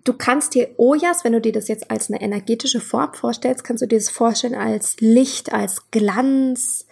du 0.04 0.12
kannst 0.14 0.54
dir 0.54 0.74
Ojas, 0.78 1.24
wenn 1.24 1.32
du 1.32 1.40
dir 1.40 1.52
das 1.52 1.68
jetzt 1.68 1.90
als 1.90 2.08
eine 2.08 2.20
energetische 2.20 2.80
Form 2.80 3.12
vorstellst, 3.14 3.64
kannst 3.64 3.82
du 3.82 3.86
dir 3.86 3.98
das 3.98 4.10
vorstellen 4.10 4.54
als 4.54 5.00
Licht, 5.00 5.52
als 5.52 5.90
Glanz, 5.90 6.86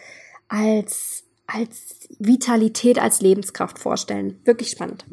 als, 0.49 1.22
als 1.47 2.09
Vitalität, 2.19 2.99
als 2.99 3.21
Lebenskraft 3.21 3.79
vorstellen. 3.79 4.41
Wirklich 4.45 4.71
spannend. 4.71 5.05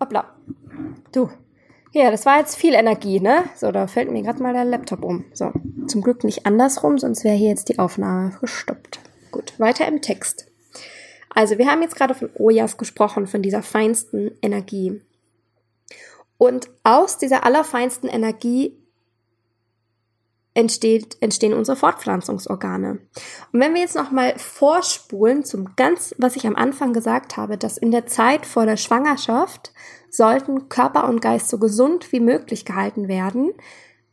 Hoppla. 0.00 0.34
Du, 1.12 1.30
ja, 1.94 2.10
das 2.10 2.26
war 2.26 2.40
jetzt 2.40 2.56
viel 2.56 2.74
Energie, 2.74 3.20
ne? 3.20 3.44
So, 3.54 3.70
da 3.70 3.86
fällt 3.86 4.10
mir 4.10 4.22
gerade 4.22 4.42
mal 4.42 4.52
der 4.52 4.64
Laptop 4.64 5.04
um. 5.04 5.24
So, 5.32 5.52
zum 5.86 6.02
Glück 6.02 6.24
nicht 6.24 6.44
andersrum, 6.44 6.98
sonst 6.98 7.22
wäre 7.22 7.36
hier 7.36 7.50
jetzt 7.50 7.68
die 7.68 7.78
Aufnahme 7.78 8.36
gestoppt. 8.40 8.98
Gut, 9.30 9.58
weiter 9.60 9.86
im 9.86 10.02
Text. 10.02 10.50
Also, 11.30 11.56
wir 11.56 11.68
haben 11.68 11.82
jetzt 11.82 11.94
gerade 11.94 12.14
von 12.14 12.30
Ojas 12.34 12.78
gesprochen, 12.78 13.28
von 13.28 13.42
dieser 13.42 13.62
feinsten 13.62 14.32
Energie. 14.42 15.02
Und 16.36 16.68
aus 16.82 17.16
dieser 17.16 17.46
allerfeinsten 17.46 18.08
Energie 18.08 18.76
entsteht, 20.54 21.16
entstehen 21.20 21.52
unsere 21.52 21.76
Fortpflanzungsorgane. 21.76 23.00
Und 23.52 23.60
wenn 23.60 23.74
wir 23.74 23.80
jetzt 23.80 23.96
nochmal 23.96 24.38
vorspulen 24.38 25.44
zum 25.44 25.74
ganz, 25.76 26.14
was 26.18 26.36
ich 26.36 26.46
am 26.46 26.56
Anfang 26.56 26.92
gesagt 26.92 27.36
habe, 27.36 27.58
dass 27.58 27.76
in 27.76 27.90
der 27.90 28.06
Zeit 28.06 28.46
vor 28.46 28.64
der 28.64 28.76
Schwangerschaft 28.76 29.72
sollten 30.10 30.68
Körper 30.68 31.08
und 31.08 31.20
Geist 31.20 31.48
so 31.48 31.58
gesund 31.58 32.12
wie 32.12 32.20
möglich 32.20 32.64
gehalten 32.64 33.08
werden, 33.08 33.52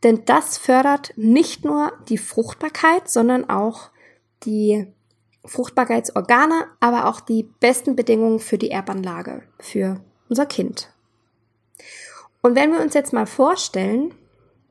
denn 0.02 0.24
das 0.24 0.58
fördert 0.58 1.12
nicht 1.16 1.64
nur 1.64 1.92
die 2.08 2.18
Fruchtbarkeit, 2.18 3.08
sondern 3.08 3.48
auch 3.48 3.90
die 4.42 4.88
Fruchtbarkeitsorgane, 5.44 6.66
aber 6.80 7.06
auch 7.06 7.20
die 7.20 7.44
besten 7.60 7.94
Bedingungen 7.94 8.40
für 8.40 8.58
die 8.58 8.70
Erbanlage, 8.70 9.42
für 9.60 10.00
unser 10.28 10.46
Kind. 10.46 10.92
Und 12.42 12.56
wenn 12.56 12.72
wir 12.72 12.80
uns 12.80 12.94
jetzt 12.94 13.12
mal 13.12 13.26
vorstellen, 13.26 14.12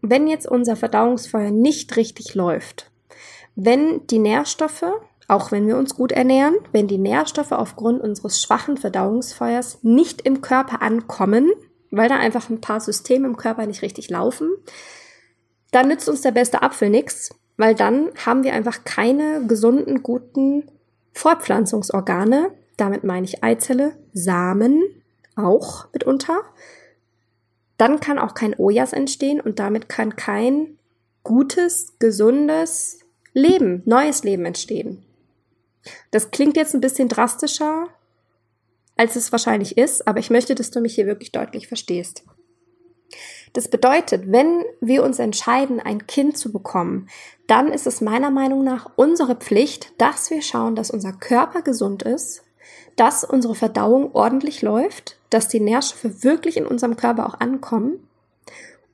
wenn 0.01 0.27
jetzt 0.27 0.47
unser 0.47 0.75
Verdauungsfeuer 0.75 1.51
nicht 1.51 1.95
richtig 1.95 2.35
läuft, 2.35 2.91
wenn 3.55 4.05
die 4.07 4.19
Nährstoffe 4.19 4.85
auch 5.31 5.53
wenn 5.53 5.65
wir 5.65 5.77
uns 5.77 5.95
gut 5.95 6.11
ernähren, 6.11 6.55
wenn 6.73 6.89
die 6.89 6.97
Nährstoffe 6.97 7.53
aufgrund 7.53 8.01
unseres 8.01 8.41
schwachen 8.41 8.75
Verdauungsfeuers 8.75 9.79
nicht 9.81 10.23
im 10.23 10.41
Körper 10.41 10.81
ankommen, 10.81 11.51
weil 11.89 12.09
da 12.09 12.17
einfach 12.17 12.49
ein 12.49 12.59
paar 12.59 12.81
Systeme 12.81 13.27
im 13.27 13.37
Körper 13.37 13.65
nicht 13.65 13.81
richtig 13.81 14.09
laufen, 14.09 14.49
dann 15.71 15.87
nützt 15.87 16.09
uns 16.09 16.19
der 16.19 16.31
beste 16.31 16.61
Apfel 16.61 16.89
nichts, 16.89 17.33
weil 17.55 17.75
dann 17.75 18.09
haben 18.25 18.43
wir 18.43 18.51
einfach 18.51 18.83
keine 18.83 19.47
gesunden, 19.47 20.03
guten 20.03 20.69
Fortpflanzungsorgane. 21.13 22.51
Damit 22.75 23.05
meine 23.05 23.25
ich 23.25 23.41
Eizelle, 23.41 23.93
Samen 24.11 24.83
auch 25.37 25.85
mitunter. 25.93 26.41
Dann 27.81 27.99
kann 27.99 28.19
auch 28.19 28.35
kein 28.35 28.53
Ojas 28.59 28.93
entstehen 28.93 29.41
und 29.41 29.57
damit 29.57 29.89
kann 29.89 30.15
kein 30.15 30.77
gutes, 31.23 31.97
gesundes 31.97 32.99
Leben, 33.33 33.81
neues 33.85 34.23
Leben 34.23 34.45
entstehen. 34.45 35.03
Das 36.11 36.29
klingt 36.29 36.57
jetzt 36.57 36.75
ein 36.75 36.81
bisschen 36.81 37.07
drastischer, 37.07 37.87
als 38.97 39.15
es 39.15 39.31
wahrscheinlich 39.31 39.79
ist, 39.79 40.07
aber 40.07 40.19
ich 40.19 40.29
möchte, 40.29 40.53
dass 40.53 40.69
du 40.69 40.79
mich 40.79 40.93
hier 40.93 41.07
wirklich 41.07 41.31
deutlich 41.31 41.67
verstehst. 41.67 42.23
Das 43.53 43.67
bedeutet, 43.67 44.31
wenn 44.31 44.63
wir 44.79 45.03
uns 45.03 45.17
entscheiden, 45.17 45.79
ein 45.79 46.05
Kind 46.05 46.37
zu 46.37 46.51
bekommen, 46.51 47.09
dann 47.47 47.73
ist 47.73 47.87
es 47.87 47.99
meiner 47.99 48.29
Meinung 48.29 48.63
nach 48.63 48.91
unsere 48.95 49.33
Pflicht, 49.33 49.99
dass 49.99 50.29
wir 50.29 50.43
schauen, 50.43 50.75
dass 50.75 50.91
unser 50.91 51.13
Körper 51.13 51.63
gesund 51.63 52.03
ist, 52.03 52.43
dass 52.95 53.23
unsere 53.23 53.55
Verdauung 53.55 54.13
ordentlich 54.13 54.61
läuft, 54.61 55.17
dass 55.31 55.47
die 55.47 55.59
Nährstoffe 55.59 56.23
wirklich 56.23 56.57
in 56.57 56.67
unserem 56.67 56.95
Körper 56.95 57.25
auch 57.25 57.39
ankommen 57.39 58.07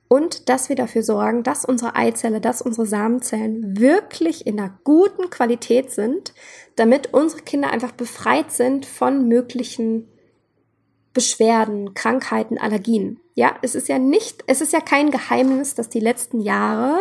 und 0.08 0.48
dass 0.48 0.70
wir 0.70 0.76
dafür 0.76 1.02
sorgen, 1.02 1.42
dass 1.42 1.66
unsere 1.66 1.94
Eizelle, 1.94 2.40
dass 2.40 2.62
unsere 2.62 2.86
Samenzellen 2.86 3.78
wirklich 3.78 4.46
in 4.46 4.58
einer 4.58 4.78
guten 4.82 5.28
Qualität 5.28 5.90
sind, 5.90 6.32
damit 6.76 7.12
unsere 7.12 7.42
Kinder 7.42 7.70
einfach 7.70 7.92
befreit 7.92 8.50
sind 8.50 8.86
von 8.86 9.28
möglichen 9.28 10.08
Beschwerden, 11.12 11.94
Krankheiten, 11.94 12.58
Allergien. 12.58 13.20
Ja, 13.34 13.56
es 13.62 13.74
ist 13.74 13.88
ja 13.88 13.98
nicht, 13.98 14.44
es 14.46 14.60
ist 14.60 14.72
ja 14.72 14.80
kein 14.80 15.10
Geheimnis, 15.10 15.74
dass 15.74 15.88
die 15.88 16.00
letzten 16.00 16.40
Jahre 16.40 17.00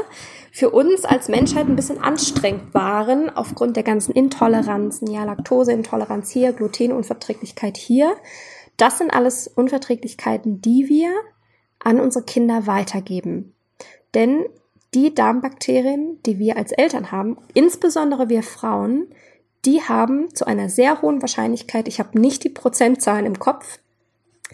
für 0.52 0.70
uns 0.70 1.06
als 1.06 1.30
Menschheit 1.30 1.68
ein 1.68 1.76
bisschen 1.76 2.00
anstrengend 2.00 2.74
waren 2.74 3.30
aufgrund 3.30 3.76
der 3.76 3.84
ganzen 3.84 4.12
Intoleranzen, 4.12 5.10
ja, 5.10 5.24
Laktoseintoleranz 5.24 6.30
hier, 6.30 6.52
Glutenunverträglichkeit 6.54 7.78
hier. 7.78 8.16
Das 8.78 9.00
sind 9.00 9.12
alles 9.12 9.48
Unverträglichkeiten, 9.48 10.62
die 10.62 10.88
wir 10.88 11.12
an 11.80 12.00
unsere 12.00 12.24
Kinder 12.24 12.68
weitergeben. 12.68 13.54
Denn 14.14 14.46
die 14.94 15.14
Darmbakterien, 15.14 16.22
die 16.24 16.40
wir 16.40 16.58
als 16.58 16.72
Eltern 16.72 17.12
haben, 17.12 17.38
insbesondere 17.54 18.30
wir 18.30 18.44
Frauen, 18.44 19.08
die 19.66 19.82
haben 19.82 20.34
zu 20.34 20.46
einer 20.46 20.70
sehr 20.70 21.02
hohen 21.02 21.22
Wahrscheinlichkeit, 21.22 21.88
ich 21.88 22.00
habe 22.00 22.20
nicht 22.20 22.44
die 22.44 22.50
Prozentzahlen 22.50 23.26
im 23.26 23.40
Kopf, 23.40 23.80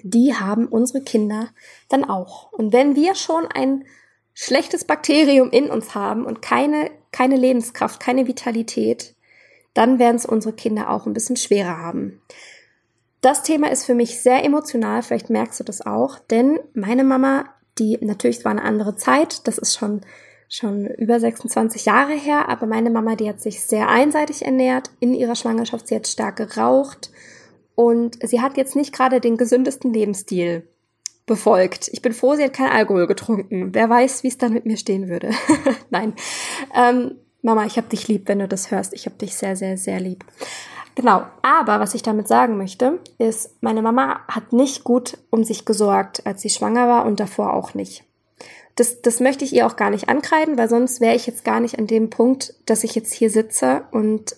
die 0.01 0.33
haben 0.33 0.67
unsere 0.67 1.03
Kinder 1.03 1.49
dann 1.89 2.03
auch. 2.03 2.51
Und 2.51 2.73
wenn 2.73 2.95
wir 2.95 3.15
schon 3.15 3.45
ein 3.45 3.86
schlechtes 4.33 4.86
Bakterium 4.86 5.51
in 5.51 5.69
uns 5.69 5.93
haben 5.93 6.26
und 6.26 6.41
keine, 6.41 6.89
keine 7.11 7.38
Lebenskraft, 7.38 7.99
keine 7.99 8.28
Vitalität, 8.28 9.15
dann 9.74 9.99
werden 9.99 10.15
es 10.15 10.26
unsere 10.26 10.55
Kinder 10.55 10.89
auch 10.89 11.05
ein 11.05 11.13
bisschen 11.13 11.38
schwerer 11.38 11.78
haben. 11.78 12.21
Das 13.24 13.41
Thema 13.41 13.71
ist 13.71 13.86
für 13.86 13.95
mich 13.95 14.19
sehr 14.19 14.43
emotional, 14.43 15.01
vielleicht 15.01 15.30
merkst 15.30 15.57
du 15.57 15.63
das 15.63 15.86
auch, 15.86 16.19
denn 16.19 16.59
meine 16.74 17.05
Mama, 17.05 17.45
die 17.80 17.97
natürlich 18.01 18.43
war 18.43 18.51
eine 18.51 18.63
andere 18.63 18.97
Zeit, 18.97 19.47
das 19.47 19.57
ist 19.57 19.78
schon 19.78 20.01
schon 20.49 20.86
über 20.86 21.19
26 21.19 21.86
Jahre 21.86 22.11
her, 22.11 22.49
aber 22.49 22.67
meine 22.67 22.89
Mama, 22.89 23.15
die 23.15 23.30
hat 23.30 23.39
sich 23.39 23.61
sehr 23.61 23.88
einseitig 23.88 24.43
ernährt 24.45 24.91
in 24.99 25.13
ihrer 25.13 25.36
Schwangerschaft, 25.36 25.88
sie 25.88 25.95
hat 25.95 26.05
stark 26.05 26.36
geraucht 26.36 27.11
und 27.76 28.19
sie 28.28 28.41
hat 28.41 28.57
jetzt 28.57 28.76
nicht 28.76 28.93
gerade 28.93 29.21
den 29.21 29.38
gesündesten 29.38 29.93
Lebensstil 29.93 30.67
befolgt. 31.26 31.88
Ich 31.93 32.01
bin 32.01 32.11
froh, 32.11 32.36
sie 32.36 32.43
hat 32.43 32.53
keinen 32.53 32.74
Alkohol 32.74 33.07
getrunken. 33.07 33.74
Wer 33.74 33.89
weiß, 33.89 34.24
wie 34.24 34.28
es 34.28 34.38
dann 34.38 34.53
mit 34.53 34.65
mir 34.65 34.78
stehen 34.78 35.07
würde. 35.07 35.32
Nein. 35.89 36.13
Ähm, 36.76 37.15
Mama, 37.41 37.65
ich 37.65 37.78
hab 37.78 37.89
dich 37.89 38.09
lieb, 38.09 38.28
wenn 38.28 38.39
du 38.39 38.47
das 38.47 38.69
hörst. 38.69 38.93
Ich 38.93 39.05
hab 39.05 39.17
dich 39.17 39.36
sehr, 39.36 39.55
sehr, 39.55 39.78
sehr 39.78 40.01
lieb. 40.01 40.26
Genau, 40.96 41.24
aber 41.41 41.80
was 41.80 41.96
ich 41.96 42.04
damit 42.04 42.28
sagen 42.28 42.58
möchte, 42.58 43.00
ist, 43.18 43.62
meine 43.62 43.82
Mama 43.82 44.22
hat 44.28 44.54
nicht 44.54 44.84
gut 44.84 45.18
um 45.32 45.44
sich 45.44 45.66
gesorgt, 45.66 46.26
als 46.26 46.41
sie 46.41 46.50
schwanger 46.50 46.88
war 46.88 47.06
und 47.06 47.20
davor 47.20 47.54
auch 47.54 47.74
nicht. 47.74 48.04
Das, 48.76 49.02
das 49.02 49.20
möchte 49.20 49.46
ich 49.46 49.54
ihr 49.54 49.66
auch 49.68 49.76
gar 49.76 49.89
nicht 49.89 50.10
ankreiden, 50.10 50.58
weil 50.58 50.70
sonst 50.70 51.02
wäre 51.02 51.16
ich 51.16 51.28
jetzt 51.28 51.44
gar 51.44 51.60
nicht 51.60 51.80
an 51.80 51.88
dem 51.88 52.10
Punkt, 52.10 52.56
dass 52.66 52.84
ich 52.84 52.96
jetzt 52.96 53.14
hier 53.14 53.30
sitze 53.30 53.84
und 53.91 54.36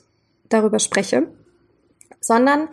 darüber 0.49 0.79
spreche, 0.79 1.27
sondern 2.19 2.69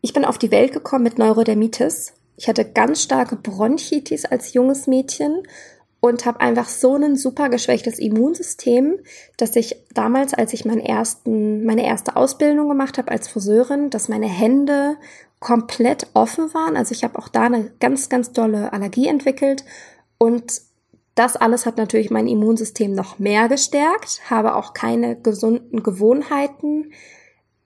ich 0.00 0.12
bin 0.12 0.24
auf 0.24 0.38
die 0.38 0.50
Welt 0.50 0.72
gekommen 0.72 1.04
mit 1.04 1.18
Neurodermitis. 1.18 2.12
Ich 2.36 2.48
hatte 2.48 2.64
ganz 2.64 3.02
starke 3.02 3.36
Bronchitis 3.36 4.24
als 4.26 4.52
junges 4.52 4.86
Mädchen 4.86 5.42
und 6.06 6.26
habe 6.26 6.40
einfach 6.40 6.68
so 6.68 6.94
ein 6.96 7.16
super 7.16 7.48
geschwächtes 7.48 7.98
Immunsystem, 7.98 8.98
dass 9.36 9.56
ich 9.56 9.76
damals, 9.94 10.34
als 10.34 10.52
ich 10.52 10.64
meinen 10.64 10.80
ersten, 10.80 11.64
meine 11.64 11.86
erste 11.86 12.16
Ausbildung 12.16 12.68
gemacht 12.68 12.98
habe 12.98 13.10
als 13.10 13.28
Friseurin, 13.28 13.90
dass 13.90 14.08
meine 14.08 14.28
Hände 14.28 14.96
komplett 15.38 16.06
offen 16.14 16.52
waren. 16.54 16.76
Also 16.76 16.92
ich 16.92 17.04
habe 17.04 17.18
auch 17.18 17.28
da 17.28 17.42
eine 17.42 17.70
ganz, 17.80 18.08
ganz 18.08 18.32
dolle 18.32 18.72
Allergie 18.72 19.06
entwickelt 19.06 19.64
und 20.18 20.62
das 21.14 21.36
alles 21.36 21.64
hat 21.64 21.78
natürlich 21.78 22.10
mein 22.10 22.28
Immunsystem 22.28 22.92
noch 22.92 23.18
mehr 23.18 23.48
gestärkt, 23.48 24.20
habe 24.28 24.54
auch 24.54 24.74
keine 24.74 25.16
gesunden 25.16 25.82
Gewohnheiten 25.82 26.92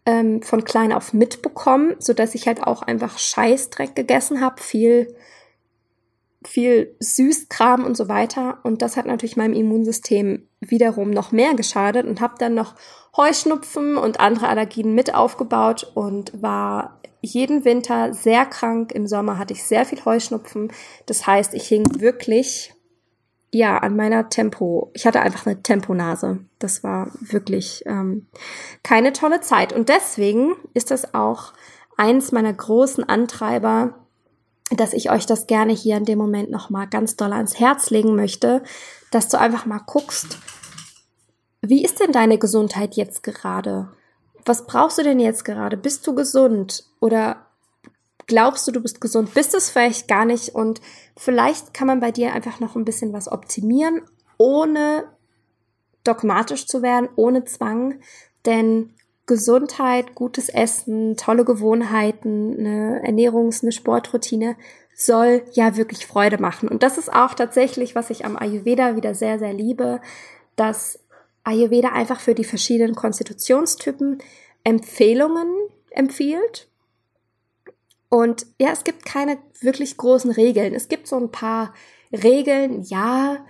ähm, 0.07 0.41
von 0.43 0.65
klein 0.65 0.93
auf 0.93 1.13
mitbekommen, 1.13 1.97
so 1.99 2.13
dass 2.13 2.35
ich 2.35 2.47
halt 2.47 2.63
auch 2.63 2.83
einfach 2.83 3.19
Scheißdreck 3.19 3.97
gegessen 3.97 4.41
habe, 4.41 4.63
viel 4.63 5.15
viel 6.47 6.97
Süßkram 7.01 7.85
und 7.85 7.97
so 7.97 8.09
weiter. 8.09 8.59
Und 8.63 8.83
das 8.83 8.97
hat 8.97 9.07
natürlich 9.07 9.37
meinem 9.37 9.55
Immunsystem 9.55 10.49
wiederum 10.61 11.11
noch 11.11 11.33
mehr 11.33 11.55
geschadet 11.55 12.07
und 12.07 12.21
habe 12.21 12.35
dann 12.39 12.55
noch 12.55 12.75
Heuschnupfen 13.17 13.97
und 13.97 14.21
andere 14.21 14.49
Allergien 14.49 14.95
mit 14.95 15.15
aufgebaut 15.15 15.91
und 15.95 16.43
war 16.43 17.01
jeden 17.21 17.65
Winter 17.65 18.15
sehr 18.15 18.47
krank. 18.47 18.93
Im 18.93 19.07
Sommer 19.07 19.39
hatte 19.39 19.53
ich 19.53 19.65
sehr 19.65 19.85
viel 19.85 20.03
Heuschnupfen. 20.05 20.73
Das 21.07 21.27
heißt, 21.27 21.55
ich 21.55 21.69
hing 21.69 21.85
wirklich 22.01 22.75
ja 23.53 23.79
an 23.79 23.97
meiner 23.97 24.29
Tempo. 24.29 24.91
Ich 24.95 25.07
hatte 25.07 25.21
einfach 25.21 25.47
eine 25.47 25.63
Temponase. 25.63 26.39
Das 26.59 26.83
war 26.83 27.11
wirklich 27.21 27.83
ähm, 27.87 28.29
keine 28.83 29.13
tolle 29.13 29.41
Zeit. 29.41 29.73
Und 29.73 29.89
deswegen 29.89 30.55
ist 30.73 30.91
das 30.91 31.15
auch 31.15 31.53
eins 31.97 32.33
meiner 32.33 32.53
großen 32.53 33.05
Antreiber, 33.05 34.00
dass 34.71 34.93
ich 34.93 35.11
euch 35.11 35.27
das 35.27 35.47
gerne 35.47 35.73
hier 35.73 35.97
in 35.97 36.05
dem 36.05 36.19
Moment 36.19 36.51
nochmal 36.51 36.87
ganz 36.89 37.17
doll 37.17 37.33
ans 37.33 37.59
Herz 37.59 37.91
legen 37.91 38.15
möchte, 38.15 38.63
dass 39.11 39.29
du 39.29 39.39
einfach 39.39 39.67
mal 39.67 39.81
guckst, 39.85 40.39
wie 41.63 41.85
ist 41.85 42.01
denn 42.01 42.13
deine 42.13 42.39
Gesundheit 42.39 42.95
jetzt 42.95 43.23
gerade? 43.23 43.89
Was 44.47 44.67
brauchst 44.67 44.99
du 44.99 45.03
denn 45.03 45.21
jetzt 45.21 45.45
gerade? 45.45 45.77
Bist 45.77 46.07
du 46.07 46.15
gesund? 46.15 46.85
Oder 47.01 47.47
glaubst 48.27 48.67
du, 48.67 48.73
du 48.73 48.81
bist 48.81 49.01
gesund? 49.01 49.35
Bist 49.35 49.55
es 49.55 49.69
vielleicht 49.69 50.09
gar 50.09 50.25
nicht? 50.25 50.55
Und 50.55 50.81
vielleicht 51.17 51.75
kann 51.75 51.87
man 51.87 52.01
bei 52.01 52.13
dir 52.13 52.33
einfach 52.33 52.61
noch 52.61 52.77
ein 52.77 52.85
bisschen 52.85 53.13
was 53.13 53.31
optimieren, 53.31 54.03
ohne 54.39 55.05
dogmatisch 56.05 56.67
zu 56.67 56.81
werden, 56.81 57.09
ohne 57.17 57.45
Zwang. 57.45 58.01
Denn 58.47 58.95
Gesundheit, 59.31 60.17
gutes 60.17 60.49
Essen, 60.49 61.17
tolle 61.17 61.45
Gewohnheiten, 61.45 62.59
eine 62.59 63.01
Ernährungs-, 63.05 63.63
eine 63.63 63.71
Sportroutine 63.71 64.57
soll 64.93 65.45
ja 65.53 65.77
wirklich 65.77 66.05
Freude 66.05 66.39
machen. 66.39 66.69
Und 66.69 66.83
das 66.83 66.99
ist 66.99 67.13
auch 67.13 67.35
tatsächlich, 67.35 67.95
was 67.95 68.11
ich 68.11 68.25
am 68.25 68.37
Ayurveda 68.37 68.97
wieder 68.97 69.15
sehr, 69.15 69.39
sehr 69.39 69.53
liebe, 69.53 70.01
dass 70.57 70.99
Ayurveda 71.45 71.91
einfach 71.91 72.19
für 72.19 72.35
die 72.35 72.43
verschiedenen 72.43 72.97
Konstitutionstypen 72.97 74.19
Empfehlungen 74.65 75.47
empfiehlt. 75.91 76.69
Und 78.09 78.47
ja, 78.59 78.71
es 78.73 78.83
gibt 78.83 79.07
keine 79.07 79.39
wirklich 79.61 79.97
großen 79.97 80.33
Regeln. 80.33 80.75
Es 80.75 80.89
gibt 80.89 81.07
so 81.07 81.15
ein 81.17 81.31
paar 81.31 81.73
Regeln, 82.13 82.83
ja, 82.83 83.47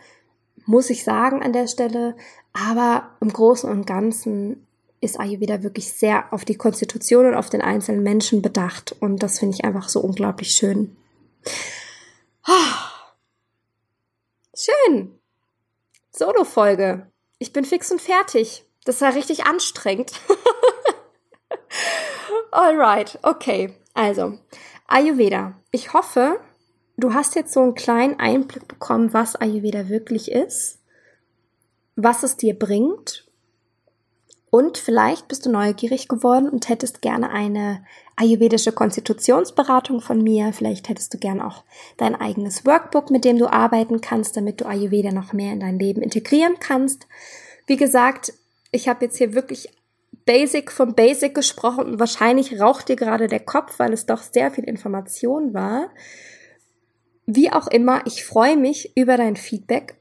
muss 0.66 0.90
ich 0.90 1.04
sagen 1.04 1.42
an 1.42 1.54
der 1.54 1.68
Stelle, 1.68 2.16
aber 2.52 3.16
im 3.22 3.32
Großen 3.32 3.68
und 3.70 3.86
Ganzen 3.86 4.66
ist 5.00 5.18
Ayurveda 5.18 5.62
wirklich 5.62 5.92
sehr 5.92 6.32
auf 6.32 6.44
die 6.44 6.56
Konstitution 6.56 7.26
und 7.26 7.34
auf 7.34 7.48
den 7.48 7.62
einzelnen 7.62 8.02
Menschen 8.02 8.42
bedacht. 8.42 8.94
Und 9.00 9.22
das 9.22 9.38
finde 9.38 9.56
ich 9.56 9.64
einfach 9.64 9.88
so 9.88 10.00
unglaublich 10.00 10.52
schön. 10.52 10.96
Schön. 14.54 15.18
Solo-Folge. 16.10 17.10
Ich 17.38 17.52
bin 17.52 17.64
fix 17.64 17.90
und 17.90 18.00
fertig. 18.00 18.64
Das 18.84 19.00
war 19.00 19.14
richtig 19.14 19.46
anstrengend. 19.46 20.12
Alright, 22.50 23.18
okay. 23.22 23.74
Also, 23.94 24.38
Ayurveda. 24.86 25.54
Ich 25.70 25.94
hoffe, 25.94 26.40
du 26.96 27.14
hast 27.14 27.36
jetzt 27.36 27.54
so 27.54 27.60
einen 27.60 27.74
kleinen 27.74 28.18
Einblick 28.18 28.68
bekommen, 28.68 29.14
was 29.14 29.36
Ayurveda 29.36 29.88
wirklich 29.88 30.30
ist, 30.30 30.80
was 31.96 32.22
es 32.22 32.36
dir 32.36 32.58
bringt 32.58 33.29
und 34.50 34.78
vielleicht 34.78 35.28
bist 35.28 35.46
du 35.46 35.50
neugierig 35.50 36.08
geworden 36.08 36.48
und 36.48 36.68
hättest 36.68 37.02
gerne 37.02 37.30
eine 37.30 37.84
ayurvedische 38.16 38.72
Konstitutionsberatung 38.72 40.00
von 40.00 40.22
mir. 40.22 40.52
Vielleicht 40.52 40.88
hättest 40.88 41.14
du 41.14 41.18
gerne 41.18 41.46
auch 41.46 41.62
dein 41.96 42.16
eigenes 42.16 42.66
Workbook, 42.66 43.10
mit 43.10 43.24
dem 43.24 43.38
du 43.38 43.46
arbeiten 43.46 44.00
kannst, 44.00 44.36
damit 44.36 44.60
du 44.60 44.66
Ayurveda 44.66 45.12
noch 45.12 45.32
mehr 45.32 45.52
in 45.52 45.60
dein 45.60 45.78
Leben 45.78 46.02
integrieren 46.02 46.56
kannst. 46.58 47.06
Wie 47.66 47.76
gesagt, 47.76 48.32
ich 48.72 48.88
habe 48.88 49.04
jetzt 49.04 49.18
hier 49.18 49.34
wirklich 49.34 49.68
Basic 50.26 50.72
vom 50.72 50.94
Basic 50.94 51.32
gesprochen 51.32 51.84
und 51.84 52.00
wahrscheinlich 52.00 52.60
raucht 52.60 52.88
dir 52.88 52.96
gerade 52.96 53.28
der 53.28 53.40
Kopf, 53.40 53.78
weil 53.78 53.92
es 53.92 54.06
doch 54.06 54.22
sehr 54.22 54.50
viel 54.50 54.64
Information 54.64 55.54
war. 55.54 55.90
Wie 57.26 57.52
auch 57.52 57.68
immer, 57.68 58.04
ich 58.06 58.24
freue 58.24 58.56
mich 58.56 58.96
über 58.96 59.16
dein 59.16 59.36
Feedback 59.36 59.99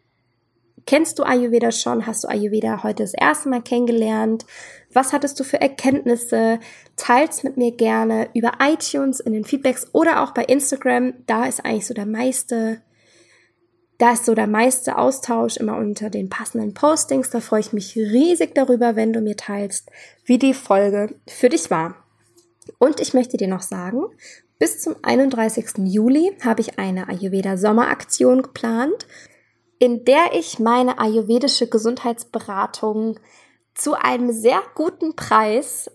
Kennst 0.85 1.19
du 1.19 1.23
Ayurveda 1.23 1.71
schon? 1.71 2.05
Hast 2.05 2.23
du 2.23 2.27
Ayurveda 2.27 2.83
heute 2.83 3.03
das 3.03 3.13
erste 3.13 3.49
Mal 3.49 3.61
kennengelernt? 3.61 4.45
Was 4.93 5.13
hattest 5.13 5.39
du 5.39 5.43
für 5.43 5.59
Erkenntnisse? 5.59 6.59
Teils 6.95 7.43
mit 7.43 7.57
mir 7.57 7.71
gerne 7.71 8.29
über 8.33 8.53
iTunes 8.61 9.19
in 9.19 9.33
den 9.33 9.45
Feedbacks 9.45 9.87
oder 9.93 10.21
auch 10.21 10.31
bei 10.31 10.43
Instagram. 10.43 11.13
Da 11.25 11.45
ist 11.45 11.63
eigentlich 11.65 11.87
so 11.87 11.93
der 11.93 12.05
meiste, 12.05 12.81
da 13.97 14.13
ist 14.13 14.25
so 14.25 14.35
der 14.35 14.47
meiste 14.47 14.97
Austausch 14.97 15.57
immer 15.57 15.77
unter 15.77 16.09
den 16.09 16.29
passenden 16.29 16.73
Postings. 16.73 17.29
Da 17.29 17.39
freue 17.39 17.61
ich 17.61 17.73
mich 17.73 17.95
riesig 17.95 18.55
darüber, 18.55 18.95
wenn 18.95 19.13
du 19.13 19.21
mir 19.21 19.35
teilst, 19.35 19.89
wie 20.25 20.37
die 20.37 20.53
Folge 20.53 21.15
für 21.27 21.49
dich 21.49 21.69
war. 21.71 21.95
Und 22.77 22.99
ich 22.99 23.13
möchte 23.13 23.37
dir 23.37 23.47
noch 23.47 23.63
sagen, 23.63 24.03
bis 24.59 24.81
zum 24.81 24.95
31. 25.01 25.85
Juli 25.85 26.35
habe 26.43 26.61
ich 26.61 26.77
eine 26.77 27.07
Ayurveda 27.07 27.57
Sommeraktion 27.57 28.41
geplant 28.41 29.07
in 29.79 30.05
der 30.05 30.33
ich 30.33 30.59
meine 30.59 30.99
ayurvedische 30.99 31.67
Gesundheitsberatung 31.67 33.17
zu 33.73 33.93
einem 33.93 34.31
sehr 34.31 34.61
guten 34.75 35.15
Preis 35.15 35.89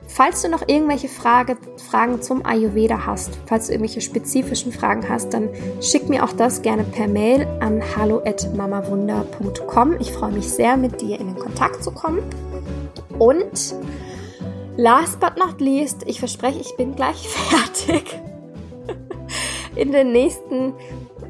Falls 0.08 0.42
du 0.42 0.48
noch 0.48 0.66
irgendwelche 0.66 1.08
Frage, 1.08 1.56
Fragen 1.90 2.22
zum 2.22 2.44
Ayurveda 2.44 3.06
hast, 3.06 3.38
falls 3.46 3.66
du 3.66 3.72
irgendwelche 3.72 4.00
spezifischen 4.00 4.72
Fragen 4.72 5.08
hast, 5.08 5.32
dann 5.34 5.50
schick 5.80 6.08
mir 6.08 6.24
auch 6.24 6.32
das 6.32 6.62
gerne 6.62 6.82
per 6.82 7.06
Mail 7.06 7.46
an 7.60 7.80
hallo@mamawunder.com. 7.96 10.00
Ich 10.00 10.10
freue 10.12 10.32
mich 10.32 10.48
sehr, 10.48 10.78
mit 10.78 11.02
dir 11.02 11.20
in 11.20 11.28
den 11.28 11.38
Kontakt 11.38 11.84
zu 11.84 11.92
kommen. 11.92 12.22
Und 13.18 13.76
last 14.76 15.20
but 15.20 15.36
not 15.36 15.60
least, 15.60 16.02
ich 16.06 16.18
verspreche, 16.18 16.58
ich 16.58 16.74
bin 16.76 16.96
gleich 16.96 17.28
fertig. 17.50 18.18
In 19.76 19.92
den 19.92 20.12
nächsten 20.12 20.72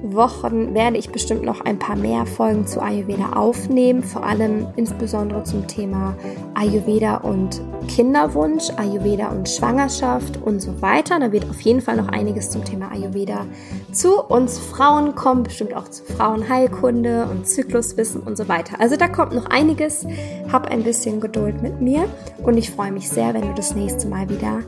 Wochen 0.03 0.74
werde 0.74 0.96
ich 0.96 1.11
bestimmt 1.11 1.42
noch 1.42 1.61
ein 1.61 1.78
paar 1.78 1.96
mehr 1.96 2.24
Folgen 2.26 2.66
zu 2.66 2.80
Ayurveda 2.80 3.32
aufnehmen, 3.34 4.03
vor 4.03 4.24
allem 4.24 4.66
insbesondere 4.76 5.42
zum 5.44 5.66
Thema 5.66 6.14
Ayurveda 6.55 7.16
und 7.18 7.61
Kinderwunsch, 7.88 8.70
Ayurveda 8.76 9.28
und 9.28 9.49
Schwangerschaft 9.49 10.40
und 10.42 10.61
so 10.61 10.80
weiter. 10.82 11.18
Da 11.18 11.32
wird 11.32 11.49
auf 11.49 11.61
jeden 11.62 11.80
Fall 11.80 11.96
noch 11.96 12.09
einiges 12.09 12.51
zum 12.51 12.64
Thema 12.64 12.92
Ayurveda 12.92 13.46
zu 13.92 14.22
uns 14.22 14.59
Frauen 14.59 15.14
kommen, 15.14 15.42
bestimmt 15.42 15.74
auch 15.74 15.88
zu 15.88 16.05
Frauenheilkunde 16.05 17.26
und 17.30 17.49
Zykluswissen 17.49 18.22
und 18.22 18.36
so 18.36 18.49
weiter. 18.49 18.80
Also 18.80 18.96
da 18.96 19.09
kommt 19.09 19.34
noch 19.34 19.46
einiges. 19.46 20.07
Hab 20.53 20.70
ein 20.70 20.82
bisschen 20.82 21.20
Geduld 21.20 21.62
mit 21.62 21.80
mir 21.80 22.09
und 22.44 22.57
ich 22.57 22.70
freue 22.70 22.92
mich 22.92 23.09
sehr, 23.09 23.34
wenn 23.34 23.42
du 23.42 23.55
das 23.55 23.74
nächste 23.74 24.09
Mal 24.09 24.28
wieder 24.28 24.61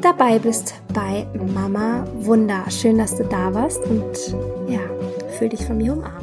dabei 0.00 0.38
bist 0.38 0.74
bei 0.94 1.26
Mama 1.54 2.04
Wunder. 2.20 2.64
Schön, 2.70 2.98
dass 2.98 3.16
du 3.16 3.24
da 3.24 3.52
warst 3.54 3.82
und 3.84 4.69
ja, 4.70 4.80
fühl 5.38 5.48
dich 5.48 5.64
von 5.64 5.76
mir 5.76 5.92
umarmt. 5.92 6.19